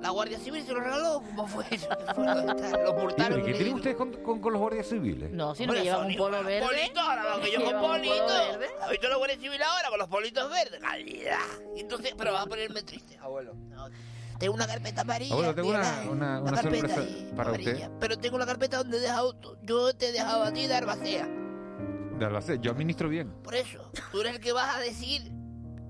la 0.00 0.10
Guardia 0.10 0.38
Civil, 0.38 0.64
se 0.64 0.72
lo 0.72 0.80
regaló. 0.80 1.22
¿Cómo 1.34 1.46
fue 1.48 1.64
eso? 1.70 1.88
Los 2.16 2.18
¿Y 2.18 3.00
multaron. 3.02 3.42
qué 3.44 3.52
tienen 3.54 3.74
ustedes 3.74 3.96
con, 3.96 4.12
con- 4.22 4.40
con 4.40 4.52
los 4.52 4.60
guardias 4.60 4.86
civiles? 4.88 5.30
No, 5.30 5.54
si 5.54 5.66
no 5.66 5.72
que 5.72 5.82
llevan 5.82 6.06
un 6.06 6.16
polo 6.16 6.42
verde. 6.44 6.66
Politos, 6.66 6.98
ahora 7.02 7.36
lo 7.36 7.42
que 7.42 7.50
yo 7.52 7.58
con 7.58 7.66
Llevan 7.68 7.74
un 7.74 7.80
polo 7.90 8.02
politos. 8.02 8.26
verde. 8.58 8.66
¿Has 8.82 8.90
visto 8.90 9.08
la 9.08 9.16
Guardia 9.16 9.36
Civil 9.38 9.62
ahora 9.62 9.88
con 9.90 9.98
los 9.98 10.08
politos 10.08 10.50
verdes? 10.50 10.80
Calidad. 10.80 11.38
Entonces, 11.76 12.14
pero 12.16 12.32
vas 12.32 12.44
a 12.44 12.46
ponerme 12.46 12.82
triste, 12.82 13.18
abuelo. 13.18 13.54
No, 13.54 13.88
tengo 14.38 14.54
una 14.54 14.66
carpeta 14.66 15.00
amarilla. 15.00 15.32
Abuelo, 15.34 15.54
tengo 15.54 15.68
una, 15.70 16.00
una, 16.10 16.40
una 16.42 16.52
carpeta 16.52 16.88
sorpresa 16.88 17.00
ahí, 17.00 17.32
para 17.36 17.48
amarilla. 17.48 17.72
usted. 17.72 17.90
Pero 17.98 18.18
tengo 18.18 18.38
la 18.38 18.46
carpeta 18.46 18.76
donde 18.78 18.98
he 18.98 19.00
dejado. 19.00 19.32
tu- 19.34 19.56
Yo 19.62 19.94
te 19.94 20.08
he 20.08 20.12
dejado 20.12 20.44
a 20.44 20.52
ti 20.52 20.66
de 20.66 20.74
Arbacea. 20.74 21.26
De 22.18 22.24
Albacete. 22.24 22.58
Yo 22.62 22.70
administro 22.72 23.08
bien. 23.08 23.30
Por 23.42 23.54
eso, 23.54 23.90
tú 24.12 24.20
eres 24.20 24.34
el 24.36 24.40
que 24.40 24.52
vas 24.52 24.74
a 24.76 24.80
decir. 24.80 25.32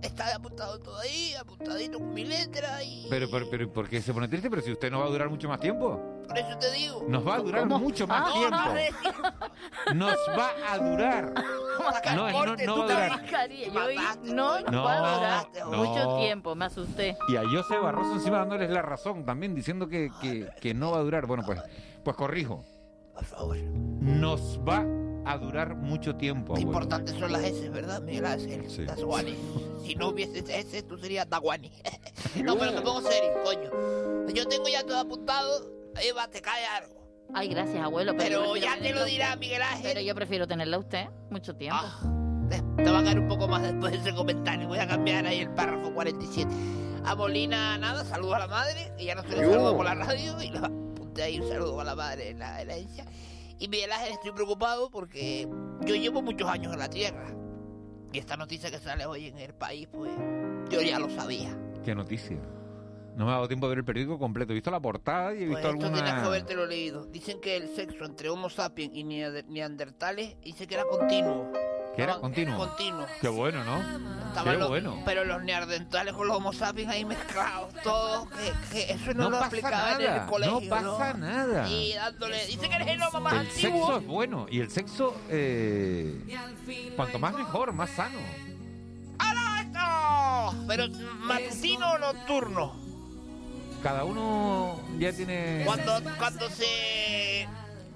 Está 0.02 0.36
apuntado 0.36 0.78
todo 0.78 0.98
ahí, 1.00 1.34
apuntadito 1.40 1.98
con 1.98 2.12
mi 2.12 2.24
letra 2.24 2.82
y. 2.84 3.06
Pero, 3.08 3.28
pero, 3.30 3.46
pero, 3.50 3.72
¿por 3.72 3.88
qué 3.88 4.00
se 4.02 4.12
pone 4.12 4.28
triste? 4.28 4.48
Pero 4.50 4.60
si 4.62 4.70
usted 4.70 4.90
no 4.90 5.00
va 5.00 5.06
a 5.06 5.08
durar 5.08 5.28
mucho 5.30 5.48
más 5.48 5.58
tiempo. 5.58 6.00
Por 6.28 6.36
eso 6.38 6.56
te 6.58 6.70
digo. 6.72 7.04
Nos 7.08 7.26
va 7.26 7.36
a 7.36 7.38
durar 7.38 7.62
¿Cómo? 7.62 7.78
mucho 7.78 8.06
más 8.06 8.22
Ah, 8.26 8.28
No, 8.28 8.50
no, 8.50 8.72
tiempo. 8.72 8.74
decir. 8.74 9.94
Nos 9.96 10.16
va 10.38 10.50
a 10.70 10.78
durar. 10.78 11.32
No, 11.34 12.26
no, 12.28 12.56
no 12.62 12.76
va 12.84 12.88
a 12.88 12.88
durar. 12.88 13.46
Yo 13.48 14.34
no, 14.34 14.60
no 14.70 14.84
va 14.84 14.92
a 14.92 15.16
durar 15.16 15.46
No, 15.70 15.76
mucho 15.84 16.04
no. 16.04 16.18
tiempo, 16.18 16.54
me 16.54 16.64
asusté. 16.66 17.16
Y 17.28 17.36
a 17.36 17.42
José 17.48 17.78
Barroso 17.78 18.12
encima 18.14 18.38
dándoles 18.38 18.70
la 18.70 18.82
razón 18.82 19.24
también, 19.24 19.54
diciendo 19.54 19.88
que, 19.88 20.10
que, 20.20 20.48
que 20.60 20.74
no 20.74 20.90
va 20.92 20.98
a 20.98 21.02
durar. 21.02 21.26
Bueno, 21.26 21.42
pues, 21.46 21.60
pues 22.04 22.16
corrijo. 22.16 22.62
Por 23.14 23.24
favor. 23.24 23.56
Nos 23.56 24.60
va 24.60 24.84
a 25.26 25.38
durar 25.38 25.74
mucho 25.74 26.14
tiempo, 26.14 26.54
Qué 26.54 26.62
abuelo. 26.62 26.78
importantes 26.78 27.16
son 27.18 27.32
las 27.32 27.42
S, 27.42 27.68
¿verdad, 27.70 28.00
Miguel 28.00 28.26
Ángel? 28.26 28.70
Sí. 28.70 28.84
Las 28.84 29.02
guanis. 29.02 29.36
Si 29.84 29.94
no 29.96 30.08
hubiese 30.08 30.38
S, 30.38 30.82
tú 30.84 30.96
serías 30.98 31.28
Daguani. 31.28 31.70
no, 32.44 32.56
pero 32.56 32.72
me 32.72 32.80
pongo 32.80 33.02
serio, 33.02 33.32
coño. 33.44 33.70
Yo 34.32 34.46
tengo 34.46 34.68
ya 34.68 34.84
todo 34.84 34.98
apuntado. 34.98 35.70
Eva, 36.00 36.28
te 36.28 36.40
cae 36.40 36.64
algo. 36.66 36.94
Ay, 37.34 37.48
gracias, 37.48 37.82
abuelo. 37.82 38.14
Pero, 38.16 38.52
Pero 38.52 38.56
ya 38.56 38.78
te 38.78 38.92
lo 38.92 39.04
dirá 39.04 39.28
usted. 39.28 39.40
Miguel 39.40 39.62
Ángel. 39.62 39.82
Pero 39.82 40.00
yo 40.00 40.14
prefiero 40.14 40.46
tenerla 40.46 40.76
a 40.76 40.80
usted 40.80 41.06
mucho 41.30 41.56
tiempo. 41.56 41.78
Ah, 41.80 42.46
te, 42.48 42.62
te 42.82 42.90
va 42.90 43.00
a 43.00 43.04
caer 43.04 43.18
un 43.18 43.28
poco 43.28 43.48
más 43.48 43.62
después 43.62 43.92
de 43.92 43.98
ese 43.98 44.14
comentario. 44.14 44.68
Voy 44.68 44.78
a 44.78 44.86
cambiar 44.86 45.26
ahí 45.26 45.40
el 45.40 45.50
párrafo 45.50 45.92
47. 45.92 46.48
A 47.04 47.14
Molina, 47.14 47.78
nada, 47.78 48.04
saludo 48.04 48.34
a 48.34 48.40
la 48.40 48.46
madre, 48.48 48.92
que 48.96 49.04
ya 49.04 49.14
no 49.14 49.22
se 49.22 49.28
le 49.30 49.36
saludo 49.46 49.76
por 49.76 49.84
la 49.84 49.94
radio, 49.94 50.40
y 50.42 50.48
lo 50.50 50.58
apunté 50.66 51.22
ahí 51.22 51.40
un 51.40 51.48
saludo 51.48 51.80
a 51.80 51.84
la 51.84 51.94
madre 51.94 52.30
en 52.30 52.38
la 52.40 52.60
herencia. 52.60 53.04
Y 53.58 53.68
Miguel 53.68 53.92
Ángel, 53.92 54.12
estoy 54.12 54.32
preocupado 54.32 54.90
porque 54.90 55.48
yo 55.86 55.94
llevo 55.94 56.22
muchos 56.22 56.48
años 56.48 56.72
en 56.72 56.78
la 56.78 56.90
tierra. 56.90 57.26
Y 58.12 58.18
esta 58.18 58.36
noticia 58.36 58.70
que 58.70 58.78
sale 58.78 59.06
hoy 59.06 59.26
en 59.26 59.38
el 59.38 59.54
país, 59.54 59.88
pues 59.92 60.12
yo 60.70 60.80
ya 60.82 60.98
lo 60.98 61.08
sabía. 61.10 61.56
Qué 61.84 61.94
noticia. 61.94 62.38
No 63.16 63.24
me 63.24 63.30
ha 63.30 63.34
dado 63.34 63.48
tiempo 63.48 63.66
de 63.66 63.70
ver 63.70 63.78
el 63.78 63.84
periódico 63.84 64.18
completo. 64.18 64.52
He 64.52 64.54
visto 64.54 64.70
la 64.70 64.80
portada 64.80 65.32
y 65.34 65.44
he 65.44 65.46
Pues 65.46 65.48
visto 65.56 65.68
esto 65.68 65.78
tenías 65.86 66.02
que 66.02 66.08
alguna... 66.10 66.26
habértelo 66.26 66.66
leído. 66.66 67.06
Dicen 67.06 67.40
que 67.40 67.56
el 67.56 67.68
sexo 67.74 68.04
entre 68.04 68.28
Homo 68.28 68.50
sapiens 68.50 68.94
y 68.94 69.04
neander- 69.04 69.46
neandertales 69.46 70.36
dice 70.42 70.66
que 70.66 70.74
era 70.74 70.84
continuo. 70.84 71.50
¿Que 71.96 72.02
era 72.02 72.16
continuo? 72.18 72.58
Continuo. 72.58 73.06
Qué 73.20 73.28
bueno, 73.28 73.64
¿no? 73.64 73.78
Estaban 74.28 74.52
Qué 74.52 74.58
los- 74.58 74.68
bueno. 74.68 75.02
Pero 75.06 75.24
los 75.24 75.42
neandertales 75.42 76.12
con 76.14 76.28
los 76.28 76.36
homo 76.36 76.52
sapiens 76.52 76.90
ahí 76.90 77.04
mezclados, 77.06 77.72
todos, 77.82 78.28
que, 78.30 78.52
que 78.70 78.92
eso 78.92 79.14
no, 79.14 79.24
No 79.24 79.30
lo 79.30 79.38
pasa 79.38 79.46
explicaba 79.56 79.92
en 79.92 80.04
nada, 80.04 80.22
el 80.24 80.26
colegio. 80.30 80.60
no 80.60 80.68
pasa 80.68 81.14
nada. 81.14 81.68
Y 81.70 81.94
dándole, 81.94 82.46
dice 82.46 82.68
que 82.68 82.74
eres 82.74 82.88
el 82.88 83.02
homo 83.02 83.20
más 83.20 83.32
El 83.32 83.38
antiguo. 83.40 83.86
sexo 83.86 83.96
es 83.98 84.06
bueno 84.06 84.46
y 84.50 84.60
el 84.60 84.70
sexo, 84.70 85.16
eh, 85.30 86.92
cuanto 86.96 87.18
más 87.18 87.34
mejor, 87.34 87.72
más 87.72 87.88
sano. 87.90 88.18
¡Hala 89.18 89.62
esto! 89.62 90.64
Pero 90.68 90.88
matutino 91.20 91.92
o 91.92 91.98
nocturno. 91.98 92.76
Cada 93.82 94.04
uno 94.04 94.80
ya 94.98 95.12
tiene... 95.12 95.62
Cuando, 95.64 95.98
cuando 96.18 96.50
se. 96.50 97.46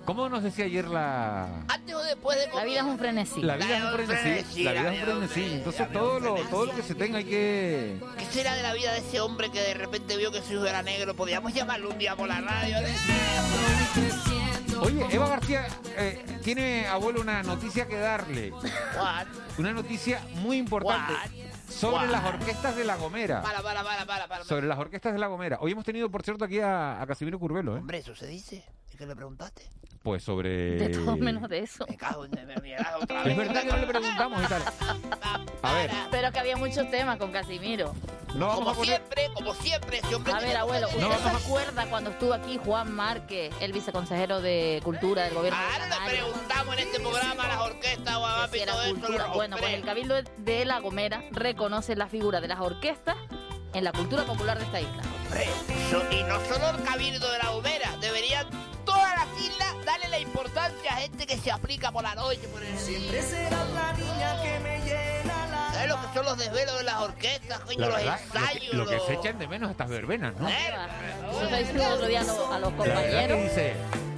¿Cómo 0.04 0.28
nos 0.28 0.42
decía 0.42 0.64
ayer 0.64 0.88
la... 0.88 1.64
Antes 1.68 1.94
o 1.94 2.02
después 2.02 2.38
de 2.38 2.48
La 2.54 2.64
vida 2.64 2.78
es 2.80 2.84
un 2.84 2.98
frenesí. 2.98 3.42
La 3.42 3.56
vida 3.56 3.78
es 3.78 3.84
un 3.84 3.90
frenesí, 3.92 4.62
la 4.64 4.72
vida 4.72 4.94
es 4.94 5.00
un 5.00 5.06
frenesí. 5.06 5.52
Entonces 5.54 5.92
todo 5.92 6.20
lo, 6.20 6.34
todo 6.48 6.66
lo 6.66 6.74
que 6.74 6.82
se 6.82 6.94
tenga 6.94 7.18
hay 7.18 7.24
que... 7.24 8.00
¿Qué 8.18 8.24
será 8.26 8.54
de 8.54 8.62
la 8.62 8.72
vida 8.72 8.92
de 8.92 8.98
ese 8.98 9.20
hombre 9.20 9.50
que 9.50 9.60
de 9.60 9.74
repente 9.74 10.16
vio 10.16 10.32
que 10.32 10.42
su 10.42 10.54
hijo 10.54 10.66
era 10.66 10.82
negro? 10.82 11.14
Podríamos 11.14 11.52
llamarlo 11.52 11.90
un 11.90 11.98
día 11.98 12.16
por 12.16 12.28
la 12.28 12.40
radio. 12.40 12.76
Oye, 14.80 15.06
Eva 15.10 15.28
García 15.28 15.68
eh, 15.98 16.24
tiene, 16.42 16.86
abuelo, 16.86 17.20
una 17.20 17.42
noticia 17.42 17.86
que 17.86 17.98
darle. 17.98 18.52
Una 19.58 19.72
noticia 19.72 20.22
muy 20.36 20.56
importante 20.56 21.12
sobre 21.68 22.06
las 22.08 22.24
orquestas 22.24 22.74
de 22.74 22.84
La 22.84 22.96
Gomera. 22.96 23.42
para, 23.42 23.62
para, 23.62 23.84
para, 23.84 24.06
para, 24.06 24.26
para. 24.26 24.44
Sobre 24.44 24.66
las 24.66 24.78
orquestas 24.78 25.12
de 25.12 25.18
La 25.18 25.26
Gomera. 25.26 25.58
Hoy 25.60 25.72
hemos 25.72 25.84
tenido, 25.84 26.10
por 26.10 26.22
cierto, 26.22 26.46
aquí 26.46 26.60
a, 26.60 27.00
a 27.00 27.06
Casimiro 27.06 27.38
Curvelo, 27.38 27.76
¿eh? 27.76 27.80
Hombre, 27.80 27.98
eso 27.98 28.14
se 28.16 28.26
dice. 28.26 28.64
¿Y 29.00 29.02
qué 29.02 29.06
le 29.06 29.16
preguntaste? 29.16 29.62
Pues 30.02 30.22
sobre... 30.22 30.76
De 30.76 30.88
todo 30.90 31.16
menos 31.16 31.48
de 31.48 31.60
eso. 31.60 31.86
Me 31.88 31.96
cago 31.96 32.26
en 32.26 32.32
me 32.32 32.54
mierda 32.56 32.98
otra 33.02 33.20
Es 33.24 33.24
vez. 33.24 33.36
verdad 33.38 33.62
que 33.62 33.66
no 33.68 33.76
le 33.78 33.86
preguntamos 33.86 34.42
y 34.44 34.46
tal. 34.46 34.62
A 35.62 35.72
ver, 35.72 35.90
Pero 36.10 36.30
que 36.32 36.38
había 36.38 36.56
muchos 36.58 36.90
temas 36.90 37.16
con 37.16 37.32
Casimiro. 37.32 37.94
no 38.34 38.48
vamos 38.48 38.56
Como 38.58 38.70
a 38.70 38.74
poner... 38.74 38.96
siempre, 38.98 39.30
como 39.32 39.54
siempre, 39.54 40.00
hombre 40.14 40.32
A 40.34 40.40
ver, 40.40 40.56
abuelo, 40.58 40.88
¿usted 40.88 41.00
se 41.00 41.28
acuerda 41.46 41.86
cuando 41.88 42.10
estuvo 42.10 42.34
aquí 42.34 42.60
Juan 42.62 42.92
Márquez, 42.94 43.54
el 43.62 43.72
viceconsejero 43.72 44.42
de 44.42 44.82
Cultura 44.84 45.22
del 45.24 45.32
gobierno 45.32 45.58
de 45.58 45.64
Ahora 45.64 45.86
le 46.04 46.10
preguntamos 46.10 46.74
en 46.74 46.80
este 46.80 47.00
programa 47.00 47.44
a 47.44 47.48
las 47.48 47.60
orquestas, 47.60 48.18
Que 48.52 48.58
si 48.58 48.66
lo- 48.66 49.32
Bueno, 49.32 49.56
pues 49.58 49.72
el 49.72 49.82
Cabildo 49.82 50.16
de 50.36 50.64
La 50.66 50.78
Gomera 50.80 51.24
reconoce 51.30 51.96
la 51.96 52.06
figura 52.06 52.42
de 52.42 52.48
las 52.48 52.60
orquestas 52.60 53.16
en 53.72 53.82
la 53.84 53.92
cultura 53.92 54.24
popular 54.24 54.58
de 54.58 54.64
esta 54.64 54.78
isla. 54.82 55.02
Hombre, 55.26 55.46
so- 55.90 56.02
y 56.12 56.22
no 56.24 56.40
solo 56.52 56.70
el 56.76 56.82
cabildo 56.84 57.30
de 57.30 57.38
la 57.38 57.50
Gomera, 57.50 57.96
deberían 58.00 58.46
darle 59.84 60.08
la 60.08 60.18
importancia 60.18 60.90
a 60.92 60.96
gente 60.96 61.26
que 61.26 61.36
se 61.38 61.50
aplica 61.50 61.90
por 61.92 62.02
la 62.02 62.14
noche, 62.14 62.40
por 62.52 62.62
el... 62.62 62.78
Siempre 62.78 63.22
será 63.22 63.64
la 63.64 63.92
niña 63.94 64.42
que 64.42 64.58
me 64.60 64.78
llena 64.84 65.46
la... 65.50 65.70
¿Sabes 65.74 65.88
lo 65.88 66.00
que 66.00 66.14
son 66.14 66.24
los 66.24 66.38
desvelos 66.38 66.78
de 66.78 66.84
las 66.84 66.96
orquestas, 66.96 67.60
coño, 67.60 67.78
La 67.80 67.86
los 67.88 67.96
verdad, 67.96 68.20
lo 68.20 68.32
que, 68.32 68.38
ensayos? 68.50 68.74
lo 68.74 68.86
que 68.86 69.00
se 69.00 69.12
echan 69.14 69.38
de 69.38 69.48
menos 69.48 69.70
estas 69.70 69.88
verbenas, 69.88 70.34
¿no? 70.36 70.48
Eh, 70.48 70.54
Eso 71.30 71.44
está 71.44 71.56
diciendo 71.56 71.82
el 71.86 71.92
otro 71.92 72.06
día 72.06 72.20
a 72.20 72.24
los, 72.24 72.38
a 72.52 72.58
los 72.58 72.72
La 72.72 72.78
verdad 72.84 73.02
que 73.02 73.28
compañeros. 73.28 74.09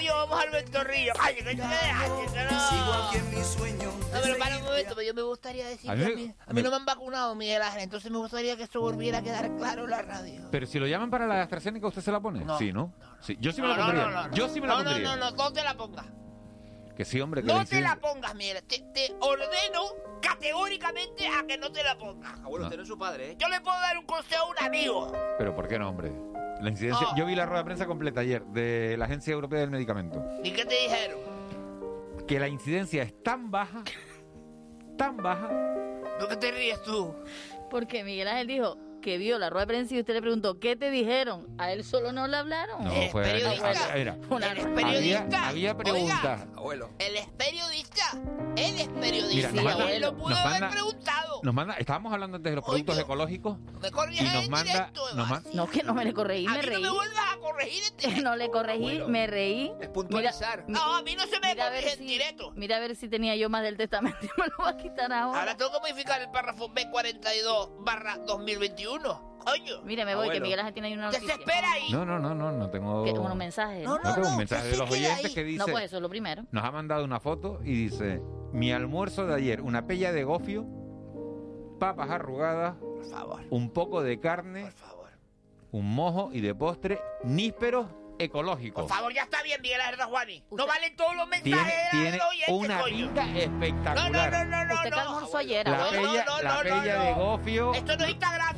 Yo, 0.00 0.14
vamos 0.14 0.40
al 0.44 0.50
ventorrillo. 0.50 1.12
¡Ay, 1.20 1.34
que 1.36 1.42
te 1.42 1.54
dejas, 1.54 2.10
que 2.10 2.44
no! 2.44 2.68
Sigo 2.68 2.92
aquí 2.92 3.16
en 3.18 3.30
mi 3.38 3.44
sueño. 3.44 3.90
No, 4.12 4.22
pero 4.22 4.38
para 4.38 4.56
un 4.58 4.64
momento, 4.64 4.94
pero 4.94 5.06
yo 5.06 5.14
me 5.14 5.22
gustaría 5.22 5.66
decir 5.68 5.90
A 5.90 5.94
que 5.94 5.98
mí 6.00 6.04
a 6.04 6.08
me- 6.08 6.14
mí, 6.16 6.34
a 6.46 6.46
mí 6.52 6.54
me- 6.54 6.62
no 6.62 6.70
me 6.70 6.76
han 6.76 6.84
vacunado, 6.86 7.34
Miguel 7.34 7.60
Ángel, 7.62 7.82
entonces 7.82 8.10
me 8.10 8.18
gustaría 8.18 8.56
que 8.56 8.62
eso 8.64 8.80
volviera 8.80 9.18
a 9.18 9.22
quedar 9.22 9.54
claro 9.56 9.84
en 9.84 9.90
la 9.90 10.02
radio. 10.02 10.48
pero 10.50 10.66
si 10.66 10.78
lo 10.78 10.86
llaman 10.86 11.10
para 11.10 11.26
la 11.26 11.42
AstraZeneca, 11.42 11.86
¿usted 11.86 12.02
se 12.02 12.10
la 12.12 12.20
pone? 12.20 12.44
No. 12.44 12.56
Sí, 12.58 12.72
¿no? 12.72 12.94
Sí, 13.20 13.36
yo 13.40 13.52
sí 13.52 13.60
me 13.60 13.68
No, 13.68 13.74
la 13.76 13.78
no, 13.80 13.86
pondría. 13.86 14.06
no, 14.22 14.28
no. 14.28 14.34
Yo 14.34 14.48
sí 14.48 14.60
me 14.60 14.66
la 14.66 14.74
no, 14.78 14.84
pondría. 14.84 15.08
No, 15.08 15.16
no, 15.16 15.30
no, 15.32 15.36
no 15.36 15.52
te 15.52 15.62
la 15.62 15.76
pongas. 15.76 16.06
Que 16.96 17.04
sí, 17.04 17.20
hombre, 17.20 17.42
que 17.42 17.48
No 17.52 17.62
te 17.66 17.80
la 17.82 17.96
pongas, 17.96 18.34
Miguel. 18.34 18.62
Te, 18.62 18.78
te 18.94 19.14
ordeno 19.20 19.82
categóricamente 20.22 21.26
a 21.28 21.46
que 21.46 21.58
no 21.58 21.70
te 21.70 21.82
la 21.82 21.96
pongas. 21.98 22.38
Abuelo, 22.40 22.64
usted 22.66 22.76
no 22.78 22.82
es 22.84 22.88
su 22.88 22.98
padre, 22.98 23.32
¿eh? 23.32 23.36
Yo 23.38 23.48
le 23.48 23.60
puedo 23.60 23.78
dar 23.80 23.98
un 23.98 24.06
consejo 24.06 24.44
a 24.44 24.48
un 24.50 24.58
amigo. 24.60 25.12
Pero 25.38 25.54
¿por 25.54 25.68
qué 25.68 25.78
no, 25.78 25.90
hombre? 25.90 26.10
La 26.60 26.70
incidencia... 26.70 27.06
No. 27.10 27.16
Yo 27.16 27.26
vi 27.26 27.34
la 27.34 27.44
rueda 27.46 27.58
de 27.60 27.64
prensa 27.64 27.86
completa 27.86 28.20
ayer 28.20 28.44
de 28.46 28.96
la 28.98 29.04
Agencia 29.06 29.32
Europea 29.32 29.60
del 29.60 29.70
Medicamento. 29.70 30.24
¿Y 30.42 30.50
qué 30.52 30.64
te 30.64 30.74
dijeron? 30.74 31.18
Que 32.26 32.40
la 32.40 32.48
incidencia 32.48 33.02
es 33.02 33.22
tan 33.22 33.50
baja, 33.50 33.82
tan 34.96 35.16
baja... 35.18 35.48
¿Por 36.18 36.28
qué 36.28 36.36
te 36.36 36.50
ríes 36.52 36.82
tú? 36.82 37.14
Porque 37.70 38.02
Miguel 38.04 38.28
Ángel 38.28 38.46
dijo 38.46 38.78
que 39.02 39.18
vio 39.18 39.38
la 39.38 39.50
rueda 39.50 39.66
de 39.66 39.66
prensa 39.68 39.94
y 39.94 40.00
usted 40.00 40.14
le 40.14 40.22
preguntó, 40.22 40.58
¿qué 40.58 40.74
te 40.76 40.90
dijeron? 40.90 41.46
A 41.58 41.72
él 41.72 41.84
solo 41.84 42.10
no 42.12 42.26
le 42.26 42.36
hablaron. 42.38 42.82
No, 42.84 42.90
¿Eres 42.92 43.12
fue... 43.12 43.22
periodista? 43.22 43.68
había- 43.68 43.96
era- 43.96 44.16
Una- 44.30 44.50
¿Eres 44.52 44.64
había, 44.64 44.74
periodista? 44.74 45.48
había 45.48 45.76
preguntas. 45.76 46.46
Oiga, 46.58 46.88
Él 46.98 47.16
es 47.16 47.26
periodista. 47.28 48.02
Él 48.56 48.78
es 48.80 48.88
Mira, 48.88 49.00
periodista. 49.00 49.52
nos 49.52 49.64
manda- 49.64 49.92
él 49.92 50.02
lo 50.02 50.16
pudo 50.16 50.30
nos 50.30 50.38
haber 50.38 50.50
manda- 50.52 50.70
preguntado. 50.70 51.40
Nos 51.42 51.54
manda, 51.54 51.74
estábamos 51.74 52.12
hablando 52.12 52.36
antes 52.36 52.50
de 52.50 52.56
los 52.56 52.64
productos 52.64 52.98
ecológicos 52.98 53.58
Me 53.58 53.88
y 53.88 53.90
nos 54.22 54.44
en 54.44 54.50
manda, 54.50 54.72
directo, 54.72 55.14
nos 55.14 55.54
No, 55.54 55.68
que 55.70 55.82
no 55.82 55.94
me 55.94 56.04
le 56.04 56.12
corregí, 56.14 56.46
A 56.46 56.50
me 56.52 56.58
mí 56.58 56.64
no 56.64 56.70
reí. 56.72 56.82
me 56.82 56.90
vuelvas 56.90 57.24
a 57.32 57.36
corregir 57.38 57.82
en 57.84 57.96
directo. 57.96 58.22
No 58.26 58.36
le 58.36 58.50
corregí, 58.50 59.00
me 59.06 59.26
reí. 59.26 59.72
Es 59.80 59.88
puntualizar. 59.90 60.64
No, 60.68 60.96
a 60.96 61.02
mí 61.02 61.14
no 61.14 61.26
se 61.26 61.38
me 61.40 61.48
mira 61.50 61.66
a 61.66 61.68
corrige 61.68 61.92
en 61.92 61.98
si- 61.98 62.04
directo. 62.06 62.50
Mira 62.56 62.76
a 62.76 62.80
ver 62.80 62.96
si 62.96 63.08
tenía 63.08 63.36
yo 63.36 63.48
más 63.50 63.62
del 63.62 63.76
testamento 63.76 64.18
y 64.22 64.28
me 64.40 64.46
lo 64.48 64.56
va 64.64 64.70
a 64.70 64.76
quitar 64.76 65.12
ahora. 65.12 65.40
Ahora 65.40 65.56
tengo 65.56 65.70
que 65.72 65.80
modificar 65.80 66.20
el 66.22 66.30
párrafo 66.30 66.68
B42 66.70 67.84
barra 67.84 68.16
2021. 68.26 69.35
Coño. 69.46 69.82
Mire, 69.84 70.04
me 70.04 70.14
voy, 70.14 70.28
que 70.30 70.40
Miguel 70.40 70.58
Ángel 70.58 70.74
tiene 70.74 70.88
ahí 70.88 70.94
una 70.94 71.10
¿Qué 71.10 71.16
se 71.20 71.26
noticia. 71.26 71.40
espera 71.40 71.72
ahí? 71.72 71.92
No, 71.92 72.04
no, 72.04 72.18
no, 72.18 72.34
no, 72.34 72.52
no 72.52 72.68
tengo... 72.70 73.04
Que- 73.04 73.12
unos 73.12 73.36
mensajes. 73.36 73.84
No, 73.84 73.98
No 73.98 74.14
tengo 74.14 74.28
un 74.28 74.36
mensaje 74.36 74.68
de 74.68 74.76
los 74.76 74.90
oyentes 74.90 75.32
que 75.32 75.44
dice... 75.44 75.58
No, 75.58 75.66
pues 75.66 75.84
eso 75.84 75.96
es 75.96 76.02
lo 76.02 76.08
primero. 76.08 76.44
Nos 76.50 76.64
ha 76.64 76.70
mandado 76.72 77.04
una 77.04 77.20
foto 77.20 77.60
y 77.62 77.72
dice: 77.88 78.20
Mi 78.52 78.72
almuerzo 78.72 79.26
de 79.26 79.34
ayer, 79.34 79.60
una 79.62 79.86
pella 79.86 80.12
de 80.12 80.24
gofio, 80.24 80.66
papas 81.78 82.10
arrugadas, 82.10 82.76
Por 82.76 83.04
favor, 83.04 83.40
un 83.50 83.70
poco 83.70 84.02
de 84.02 84.18
carne, 84.20 84.62
por 84.62 84.72
favor. 84.72 85.10
un 85.72 85.94
mojo 85.94 86.30
y 86.32 86.40
de 86.40 86.54
postre, 86.54 87.00
nísperos 87.24 87.86
Por 87.86 88.22
ecológicos. 88.22 88.88
favor, 88.88 89.12
ya 89.12 89.22
está 89.24 89.42
bien, 89.42 89.60
Miguel 89.60 89.80
Ángel 89.80 90.06
Juani. 90.06 90.42
No 90.50 90.66
valen 90.66 90.96
todos 90.96 91.14
los 91.16 91.28
mensajes 91.28 91.52
Tiene, 91.52 91.66
de 91.68 91.90
tiene 91.90 92.16
los 92.18 92.26
oyentes, 92.28 92.54
una 92.54 92.80
coño. 92.80 92.96
pinta 92.96 93.24
No, 93.26 93.32
no, 93.32 93.38
espectacular. 93.38 94.32
no, 94.32 94.44
no, 94.44 94.64
no, 94.64 94.74
Usted 94.74 94.84
que 94.84 94.90
no. 94.96 95.00
almorzó 95.02 95.36
ayer, 95.38 95.68
La 95.68 95.76
No, 95.76 95.84
no, 95.84 95.90
pella, 95.90 96.24
no, 96.24 96.42
la 96.42 96.54
no, 96.54 96.60
pella 96.62 96.96
no. 96.98 97.04
de 97.04 97.12
gofio, 97.12 97.74
Esto 97.74 97.96
no 97.96 98.04
es 98.04 98.10
Instagram. 98.10 98.55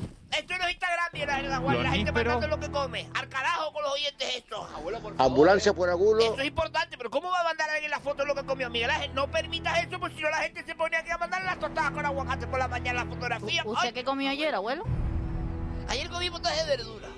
Miguel 1.19 1.31
Ángel 1.31 1.51
Juani. 1.57 1.75
Los 1.79 1.85
La 1.85 1.91
gente 1.91 2.13
mandando 2.13 2.49
lo 2.49 2.61
que 2.61 2.71
come. 2.71 3.09
Al 3.15 3.29
carajo 3.29 3.73
con 3.73 3.83
los 3.83 3.93
oyentes 3.93 4.37
estos. 4.37 4.73
Abuelo, 4.73 5.01
por 5.01 5.17
favor. 5.17 5.27
Ambulancia 5.27 5.73
por 5.75 5.91
agulo. 5.91 6.23
Eso 6.23 6.39
es 6.41 6.47
importante, 6.47 6.97
pero 6.97 7.11
¿cómo 7.11 7.29
va 7.31 7.41
a 7.41 7.45
mandar 7.45 7.69
alguien 7.71 7.91
la 7.91 7.99
foto 7.99 8.23
de 8.23 8.27
lo 8.29 8.35
que 8.37 8.45
comió 8.45 8.71
Miguel 8.71 8.91
Ángel? 8.91 9.13
No 9.15 9.29
permitas 9.29 9.83
eso, 9.85 9.99
porque 9.99 10.15
si 10.17 10.23
no 10.23 10.31
la 10.31 10.39
gente 10.39 10.65
se 10.65 10.75
pone 10.77 10.97
aquí 10.97 11.11
a 11.11 11.19
mandar 11.19 11.43
las 11.45 11.59
tostadas 11.59 11.91
con 11.91 12.07
aguacate 12.07 12.47
por 12.47 12.59
la 12.61 12.69
mañana, 12.69 13.05
la 13.05 13.11
fotografía. 13.11 13.63
¿Usted 13.65 13.89
Ay, 13.89 13.93
qué 13.93 14.05
comió 14.05 14.31
ayer, 14.31 14.55
abuelo? 14.55 14.85
Ayer 15.89 16.09
comí 16.09 16.31
potaje 16.31 16.65
de 16.65 16.77
verdura. 16.77 17.09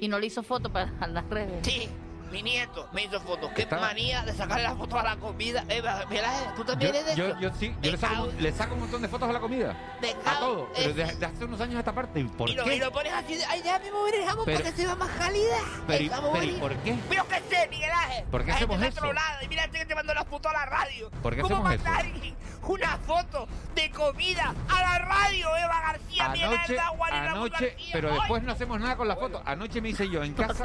Y 0.00 0.08
no 0.08 0.18
le 0.18 0.26
hizo 0.26 0.42
foto 0.42 0.72
para 0.72 0.90
las 1.08 1.28
redes. 1.30 1.64
Sí, 1.64 1.88
mi 2.30 2.42
nieto 2.42 2.88
me 2.92 3.04
hizo 3.04 3.20
fotos. 3.20 3.50
Qué 3.54 3.62
Está- 3.62 3.78
manía 3.78 4.22
de 4.22 4.32
sacarle 4.34 4.64
la 4.64 4.74
foto 4.76 4.98
a 4.98 5.02
la 5.02 5.16
comida. 5.16 5.64
Eh, 5.68 5.82
Miguel 6.08 6.24
Ángel, 6.24 6.54
¿tú 6.56 6.64
también 6.64 6.92
yo, 6.92 6.98
eres 6.98 7.06
de 7.10 7.16
yo, 7.16 7.28
eso? 7.28 7.40
yo 7.40 7.50
sí, 7.54 7.74
yo 7.82 7.90
le 7.92 7.96
saco, 7.98 8.28
le 8.38 8.52
saco 8.52 8.74
un 8.74 8.80
montón 8.80 9.02
de 9.02 9.08
fotos 9.08 9.28
a 9.28 9.32
la 9.32 9.40
comida. 9.40 9.76
Me 10.00 10.10
A 10.24 10.38
todo. 10.38 10.68
Pero 10.74 10.90
en- 10.90 10.96
de, 10.96 11.04
de 11.16 11.26
hace 11.26 11.44
unos 11.44 11.60
años 11.60 11.76
a 11.76 11.78
esta 11.80 11.92
parte. 11.94 12.24
¿Por 12.24 12.50
y, 12.50 12.54
lo, 12.54 12.64
y 12.66 12.70
qué? 12.70 12.76
lo 12.78 12.92
pones 12.92 13.12
así 13.12 13.38
ay, 13.48 13.62
ya 13.64 13.78
me 13.78 13.90
mover 13.90 14.14
el 14.16 14.26
jamón 14.26 14.44
para 14.44 14.58
que 14.62 14.72
se 14.72 14.84
vea 14.86 14.94
más 14.96 15.10
calidad. 15.10 15.58
Pero, 15.86 16.04
y- 16.04 16.08
pero 16.10 16.42
¿y 16.44 16.52
por 16.52 16.74
qué? 16.76 16.98
Pero 17.08 17.28
qué 17.28 17.42
sé, 17.48 17.68
Miguel 17.68 17.90
Ángel. 17.90 18.24
¿Por 18.30 18.40
qué 18.44 18.50
la 18.50 18.56
gente 18.58 18.74
hacemos 18.74 18.88
está 18.88 19.06
eso? 19.06 19.44
Y 19.44 19.48
mira 19.48 19.64
este 19.64 19.78
que 19.78 19.86
te 19.86 19.94
mandó 19.94 20.14
las 20.14 20.26
fotos 20.26 20.52
a 20.52 20.54
la 20.54 20.66
radio. 20.66 21.10
¿Por 21.22 21.34
qué 21.34 21.42
¿Cómo 21.42 21.66
hacemos 21.66 21.74
eso? 21.74 21.94
alguien 21.98 22.36
una 22.66 22.98
foto 22.98 23.46
de 23.76 23.90
comida 23.90 24.52
a 24.68 24.80
la 24.80 24.98
radio, 24.98 25.56
Eva 25.56 25.80
García, 25.82 26.28
Miguel 26.30 26.48
Anoche, 26.48 26.58
Ángel 26.58 26.74
y 26.74 26.78
Ramón 26.78 27.08
anoche, 27.14 27.76
pero 27.92 28.12
después 28.12 28.42
no 28.42 28.52
hacemos 28.52 28.80
nada 28.80 28.96
con 28.96 29.06
la 29.06 29.14
foto. 29.14 29.40
Anoche 29.44 29.80
me 29.80 29.90
hice 29.90 30.08
yo 30.08 30.24
en 30.24 30.34
casa. 30.34 30.64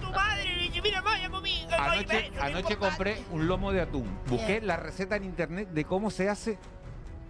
tu 0.00 0.10
madre. 0.10 0.70
Mira, 0.82 1.00
vaya 1.00 1.30
conmigo. 1.30 1.70
Anoche, 1.78 2.32
anoche 2.40 2.76
compré 2.76 3.24
un 3.30 3.46
lomo 3.46 3.72
de 3.72 3.80
atún. 3.82 4.18
Busqué 4.26 4.60
la 4.60 4.76
receta 4.76 5.16
en 5.16 5.24
internet 5.24 5.68
de 5.70 5.84
cómo 5.84 6.10
se 6.10 6.28
hace 6.28 6.58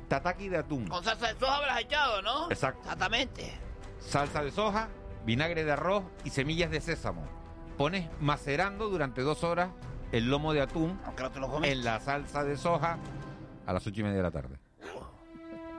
tataki 0.09 0.49
de 0.49 0.59
atún. 0.59 0.89
Con 0.89 1.03
salsa 1.05 1.33
de 1.33 1.39
soja 1.39 1.57
habrás 1.57 1.81
echado, 1.81 2.23
¿no? 2.23 2.51
Exacto. 2.51 2.81
Exactamente. 2.83 3.53
Salsa 4.01 4.43
de 4.43 4.51
soja, 4.51 4.89
vinagre 5.25 5.65
de 5.65 5.73
arroz 5.73 6.05
y 6.25 6.31
semillas 6.31 6.71
de 6.71 6.81
sésamo. 6.81 7.25
Pones 7.77 8.09
macerando 8.21 8.89
durante 8.89 9.23
dos 9.23 9.45
horas 9.45 9.71
el 10.13 10.29
lomo 10.29 10.53
de 10.53 10.61
atún 10.61 11.01
Aunque 11.05 11.23
no 11.23 11.31
te 11.31 11.41
lo 11.41 11.49
comes. 11.49 11.71
en 11.73 11.85
la 11.85 12.01
salsa 12.01 12.45
de 12.45 12.57
soja 12.57 12.99
a 13.67 13.73
las 13.73 13.87
ocho 13.87 14.01
y 14.01 14.05
media 14.05 14.17
de 14.19 14.23
la 14.23 14.31
tarde. 14.31 14.59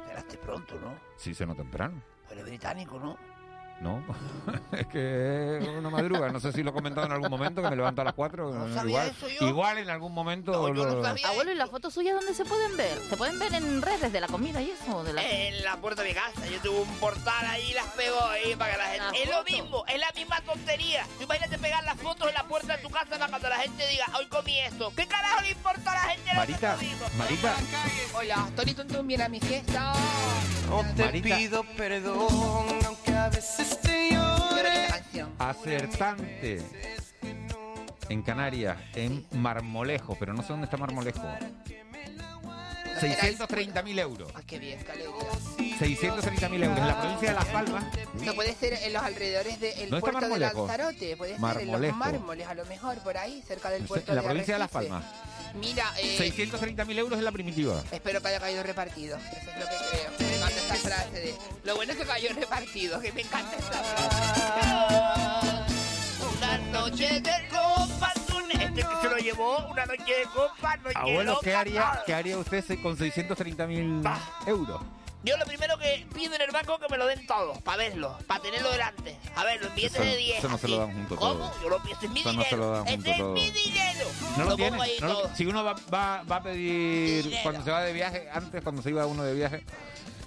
Esperaste 0.02 0.38
pronto, 0.38 0.80
¿no? 0.80 0.96
Sí, 1.18 1.34
no 1.46 1.56
temprano. 1.56 2.02
Pero 2.28 2.42
es 2.42 2.48
británico, 2.48 3.00
¿no? 3.00 3.18
No, 3.82 4.02
es 4.72 4.88
que 4.88 5.58
es 5.58 5.68
una 5.68 5.90
madruga. 5.90 6.32
No 6.32 6.40
sé 6.40 6.54
si 6.54 6.64
lo 6.64 6.70
he 6.70 6.74
comentado 6.74 7.06
en 7.06 7.12
algún 7.12 7.30
momento, 7.30 7.62
que 7.62 7.70
me 7.70 7.76
levanto 7.76 8.02
a 8.02 8.06
las 8.06 8.14
4. 8.14 8.54
No 8.54 8.74
sabía 8.74 8.90
igual, 8.90 9.08
eso 9.10 9.28
yo. 9.30 9.48
igual 9.50 9.78
en 9.80 9.90
algún 9.90 10.14
momento. 10.14 10.52
No, 10.54 10.68
yo 10.74 10.86
no 10.86 10.96
lo- 10.96 11.04
sabía. 11.04 11.28
Abuelo, 11.28 11.52
¿y 11.52 11.56
las 11.56 11.70
fotos 11.70 11.94
suyas 11.94 12.16
dónde 12.16 12.34
se 12.34 12.46
pueden 12.46 12.78
ver? 12.78 12.98
¿Se 13.10 13.18
pueden 13.18 13.38
ver 13.40 13.54
en 13.54 13.82
redes 13.82 14.14
de 14.14 14.22
la 14.22 14.28
comida 14.28 14.62
y 14.62 14.72
eso? 14.72 15.04
De 15.04 15.12
la... 15.12 15.22
En 15.22 15.62
la 15.66 15.76
puerta 15.78 16.02
de 16.02 16.10
mi 16.10 16.16
casa. 16.16 16.48
Yo 16.48 16.60
tuve 16.62 16.80
un 16.82 16.96
portal 17.00 17.46
ahí 17.46 17.72
y 17.72 17.74
las 17.74 17.88
pego 17.88 18.22
ahí 18.24 18.56
para 18.56 18.72
que 18.72 18.78
la 18.78 18.86
gente. 18.86 19.04
Las 19.04 19.14
Es 19.20 19.30
lo 19.30 19.44
mismo, 19.44 19.84
es 19.88 20.00
la 20.00 20.12
misma 20.16 20.42
tontería. 20.42 21.06
Tú 21.18 21.24
imagínate 21.26 21.58
pegar 21.58 21.84
las 21.84 21.98
fotos 22.00 22.28
en 22.30 22.34
la 22.36 22.44
puerta 22.48 22.78
de 22.78 22.84
tu 22.84 22.90
casa 22.90 23.10
para 23.10 23.28
cuando 23.28 23.50
la 23.50 23.58
gente 23.58 23.86
diga, 23.90 24.06
hoy 24.18 24.28
comí 24.28 24.60
esto. 24.62 24.94
¿Qué 24.96 25.06
carajo 25.08 25.42
le 25.42 25.50
importa 25.52 25.92
a 25.92 25.96
la 25.96 26.14
gente? 26.14 26.34
Marita? 26.34 26.78
Marita, 27.18 27.54
Hola, 28.16 28.50
Tony 28.56 28.74
Tuntún 28.76 29.08
viene 29.08 29.24
a 29.26 29.30
mi 29.30 29.42
fiesta. 29.42 29.94
Marita, 30.82 31.62
perdón, 31.78 32.80
aunque 32.86 33.12
a 33.12 33.30
veces 33.30 33.80
te 33.82 34.10
llore. 34.12 34.88
acertante 35.38 36.62
en 38.10 38.22
Canarias, 38.24 38.78
en 38.96 39.26
Marmolejo, 39.32 40.16
pero 40.20 40.34
no 40.34 40.42
sé 40.42 40.50
dónde 40.50 40.66
está 40.66 40.78
Marmolejo. 40.78 41.22
630.000 43.00 44.00
euros. 44.00 44.32
Ah, 44.34 44.42
qué 44.48 44.60
bien, 44.60 44.80
alegría. 44.90 45.78
630.000 45.80 46.64
euros 46.64 46.78
en 46.80 46.88
la 46.88 47.02
provincia 47.02 47.30
de 47.30 47.36
Las 47.36 47.46
Palmas. 47.48 47.84
No 48.24 48.34
puede 48.34 48.54
ser 48.56 48.74
en 48.74 48.94
los 48.94 49.04
alrededores 49.04 49.60
del 49.60 49.90
¿Dónde 49.90 49.98
está 49.98 50.12
puerto 50.12 50.30
de? 50.34 50.40
Lanzarote, 50.40 51.18
puede 51.18 51.32
ser 51.32 51.36
en 51.36 51.42
Marmolejo. 51.42 51.82
los 51.82 51.96
mármoles, 51.98 52.48
a 52.48 52.54
lo 52.54 52.66
mejor, 52.66 52.98
por 53.00 53.18
ahí, 53.18 53.44
cerca 53.46 53.70
del 53.72 53.82
No 53.82 53.88
puerto 53.90 54.12
en 54.12 54.16
la 54.16 54.22
de 54.22 54.28
provincia 54.28 54.54
de 54.56 54.60
Las. 54.60 54.72
Palmas. 54.72 55.04
Mira, 55.56 55.84
eh, 56.00 56.18
630.000 56.18 56.98
euros 56.98 57.20
en 57.20 57.26
la 57.26 57.32
primitiva. 57.32 57.84
espero 57.92 58.22
que 58.22 58.28
haya 58.30 58.40
caído 58.40 58.64
repartido. 58.64 59.18
Eso 59.18 59.52
es 59.52 59.60
lo 59.60 59.66
que 59.66 59.76
creo. 60.18 60.33
Frase 60.84 61.12
de... 61.20 61.36
Lo 61.64 61.76
bueno 61.76 61.94
es 61.94 61.98
que 62.00 62.06
cayó 62.06 62.30
repartido, 62.34 63.00
que 63.00 63.12
me 63.14 63.22
encanta 63.22 63.56
esta 63.58 63.84
frase. 63.84 65.34
Una 66.38 66.58
noche 66.72 67.20
de 67.22 67.48
copas, 67.50 68.14
un... 68.36 68.52
Este 68.52 68.82
que 68.82 68.96
se 69.02 69.10
lo 69.10 69.18
llevó, 69.18 69.58
una 69.70 69.86
noche 69.86 70.04
de 70.14 70.24
copas, 70.34 70.82
noche 70.82 70.98
Abuelo, 70.98 71.40
¿qué 71.42 71.56
haría. 71.56 72.02
¿qué 72.06 72.14
haría 72.14 72.38
usted 72.38 72.64
con 72.82 72.98
630.000 72.98 74.20
euros? 74.48 74.82
Yo 75.26 75.38
lo 75.38 75.46
primero 75.46 75.78
que 75.78 76.06
pido 76.14 76.36
en 76.36 76.42
el 76.42 76.52
banco 76.52 76.74
es 76.74 76.82
que 76.82 76.90
me 76.92 76.98
lo 76.98 77.06
den 77.08 77.26
todo, 77.26 77.54
para 77.62 77.78
verlo, 77.78 78.18
para 78.28 78.42
tenerlo 78.42 78.70
delante. 78.72 79.18
A 79.38 79.46
ver, 79.46 79.64
los 79.64 79.74
billetes 79.74 79.96
Eso- 80.02 80.04
de 80.04 80.18
10. 80.18 80.38
eso 80.40 80.50
no 80.50 80.58
se 80.58 80.68
lo 80.68 80.78
dan 80.80 80.92
junto 80.94 81.16
¿Cómo? 81.16 81.34
todo. 81.36 81.62
Yo 81.64 81.70
lo 81.70 81.78
es 81.78 82.10
mi 82.10 82.20
Eso 82.20 82.34
no 82.34 82.44
se 82.44 82.58
lo 82.58 82.66
dinero. 82.66 82.78
junto 82.86 82.92
Este 82.94 83.12
es 83.12 83.18
todo. 83.20 83.34
mi 83.34 83.52
dinero. 83.52 84.06
No 84.38 84.44
lo 84.44 84.56
tiene. 84.58 84.78
no 85.00 85.08
lo- 85.08 85.14
todo. 85.22 85.36
si 85.36 85.46
uno 85.46 85.64
va, 85.64 85.76
va, 85.94 86.24
va 86.24 86.36
a 86.36 86.44
pedir, 86.44 87.24
Dinero. 87.24 87.42
cuando 87.44 87.64
se 87.64 87.72
va 87.72 87.82
de 87.84 87.94
viaje, 87.94 88.28
antes 88.34 88.62
cuando 88.64 88.82
se 88.82 88.90
iba 88.90 89.06
uno 89.06 89.24
de 89.24 89.34
viaje, 89.34 89.64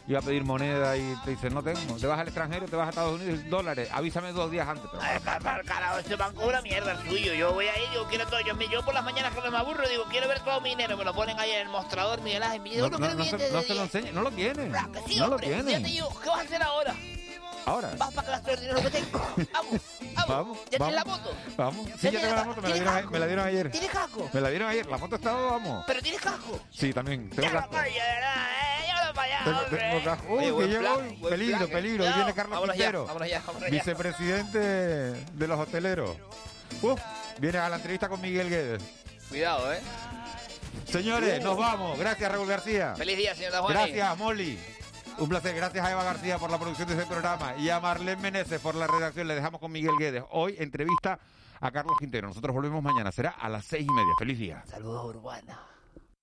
iba 0.08 0.18
a 0.20 0.22
pedir 0.22 0.44
moneda 0.44 0.96
y 0.96 1.16
te 1.24 1.30
dicen, 1.30 1.52
no 1.52 1.62
tengo, 1.62 1.80
te 1.96 2.06
vas 2.06 2.20
al 2.20 2.26
extranjero, 2.28 2.66
te 2.66 2.76
vas 2.76 2.86
a 2.86 2.90
Estados 2.90 3.20
Unidos, 3.20 3.40
dólares, 3.50 3.88
avísame 3.92 4.32
dos 4.32 4.50
días 4.50 4.68
antes. 4.68 4.86
Pero, 4.90 5.02
Ay, 5.02 5.18
ca- 5.20 5.62
carajo, 5.64 5.98
ese 5.98 6.14
banco 6.16 6.42
es 6.42 6.48
una 6.48 6.62
mierda 6.62 6.92
el 6.92 7.08
suyo. 7.08 7.34
Yo 7.34 7.52
voy 7.52 7.66
ahí, 7.66 7.82
yo 7.94 8.06
quiero 8.08 8.26
todo. 8.26 8.40
Yo, 8.40 8.54
yo 8.70 8.84
por 8.84 8.94
las 8.94 9.04
mañanas 9.04 9.34
que 9.34 9.50
me 9.50 9.56
aburro, 9.58 9.88
digo, 9.88 10.04
quiero 10.10 10.28
ver 10.28 10.40
todo 10.40 10.60
mi 10.60 10.70
dinero. 10.70 10.96
Me 10.96 11.04
lo 11.04 11.14
ponen 11.14 11.38
ahí 11.40 11.50
en 11.50 11.62
el 11.62 11.68
mostrador, 11.68 12.20
Miguel 12.22 12.42
Ángel. 12.42 12.60
Me 12.62 12.70
digo, 12.70 12.88
no, 12.88 12.98
no, 12.98 13.08
no, 13.08 13.16
quiero 13.22 13.38
no 13.38 13.38
se, 13.38 13.68
de 13.68 13.74
lo 13.74 13.80
10. 13.82 13.94
enseña, 13.94 14.12
no 14.12 14.22
lo 14.22 14.30
tiene. 14.30 14.70
Sí, 15.06 15.16
no 15.18 15.26
lo 15.26 15.32
hombre, 15.34 15.50
Ya 15.50 15.56
te 15.58 15.64
tiene. 15.64 15.88
digo, 15.88 16.20
¿qué 16.22 16.28
vas 16.28 16.38
a 16.38 16.42
hacer 16.42 16.62
ahora? 16.62 16.94
Ahora, 17.66 17.90
Vas 17.98 18.14
para 18.14 18.28
gastar 18.30 18.54
el 18.54 18.60
dinero 18.60 18.80
que 18.80 18.90
tengo. 18.90 19.18
Vamos, 19.52 19.80
vamos. 20.14 20.28
vamos, 20.28 20.58
¿Ya 20.70 20.78
tienes 20.78 20.94
la 20.94 21.04
moto? 21.04 21.34
vamos. 21.56 21.86
Sí, 22.00 22.10
¿Ya 22.12 22.20
tengo 22.20 22.34
la 22.36 22.44
moto, 22.44 22.62
me 22.62 22.68
la, 22.68 22.74
dieron, 22.76 22.92
a- 22.92 22.96
casco? 22.98 23.10
me 23.10 23.18
la 23.18 23.26
dieron 23.26 23.46
ayer. 23.46 23.70
¿Tienes 23.72 23.90
casco? 23.90 24.30
Me 24.32 24.40
la 24.40 24.50
dieron 24.50 24.68
ayer, 24.68 24.86
la 24.86 24.98
moto 24.98 25.16
está, 25.16 25.32
vamos. 25.32 25.84
¿Pero 25.84 26.00
tienes 26.00 26.20
casco? 26.20 26.60
Sí, 26.70 26.92
también, 26.92 27.28
tengo 27.30 27.42
Ya 27.42 27.52
casco. 27.54 27.72
vaya, 27.72 28.04
de 28.04 28.10
verdad, 28.14 28.46
eh, 28.46 28.75
Tengo, 29.44 29.58
hombre. 29.60 29.78
tengo. 29.78 30.34
Uy, 30.34 30.44
Oye, 30.50 30.68
que 30.74 30.78
plan, 30.78 30.92
hoy. 30.94 31.16
buen 31.16 31.30
Peligro, 31.32 31.56
plan, 31.58 31.68
eh. 31.68 31.72
peligro. 31.72 32.04
Hoy 32.04 32.12
viene 32.12 32.34
Carlos 32.34 32.50
vámonos 32.54 32.76
ya, 32.76 32.82
Quintero, 32.84 33.06
vámonos 33.06 33.28
ya, 33.28 33.40
vámonos 33.46 33.62
ya. 33.62 33.70
vicepresidente 33.70 34.58
de 34.58 35.48
los 35.48 35.58
hoteleros. 35.58 36.16
Uf, 36.82 37.00
viene 37.38 37.58
a 37.58 37.68
la 37.68 37.76
entrevista 37.76 38.08
con 38.08 38.20
Miguel 38.20 38.48
Guedes. 38.50 38.82
Cuidado, 39.28 39.72
¿eh? 39.72 39.80
Señores, 40.86 41.40
Uh. 41.40 41.44
nos 41.44 41.56
vamos. 41.56 41.98
Gracias, 41.98 42.30
Raúl 42.30 42.46
García. 42.48 42.94
Feliz 42.96 43.16
día, 43.16 43.34
señor 43.34 43.52
Dajuani. 43.52 43.74
Gracias, 43.74 44.18
Molly. 44.18 44.58
Un 45.18 45.28
placer. 45.28 45.54
Gracias 45.56 45.84
a 45.84 45.90
Eva 45.90 46.04
García 46.04 46.38
por 46.38 46.50
la 46.50 46.58
producción 46.58 46.88
de 46.88 46.94
este 46.94 47.06
programa 47.06 47.54
y 47.56 47.70
a 47.70 47.80
Marlene 47.80 48.20
Meneses 48.20 48.60
por 48.60 48.74
la 48.74 48.86
redacción. 48.86 49.26
Le 49.26 49.34
dejamos 49.34 49.60
con 49.60 49.72
Miguel 49.72 49.94
Guedes. 49.98 50.22
Hoy 50.30 50.54
entrevista 50.58 51.18
a 51.60 51.70
Carlos 51.70 51.96
Quintero. 51.98 52.28
Nosotros 52.28 52.54
volvemos 52.54 52.82
mañana. 52.82 53.10
Será 53.10 53.30
a 53.30 53.48
las 53.48 53.64
seis 53.64 53.86
y 53.88 53.92
media. 53.92 54.12
Feliz 54.18 54.38
día. 54.38 54.62
Saludos, 54.68 55.06
Urbana. 55.16 55.58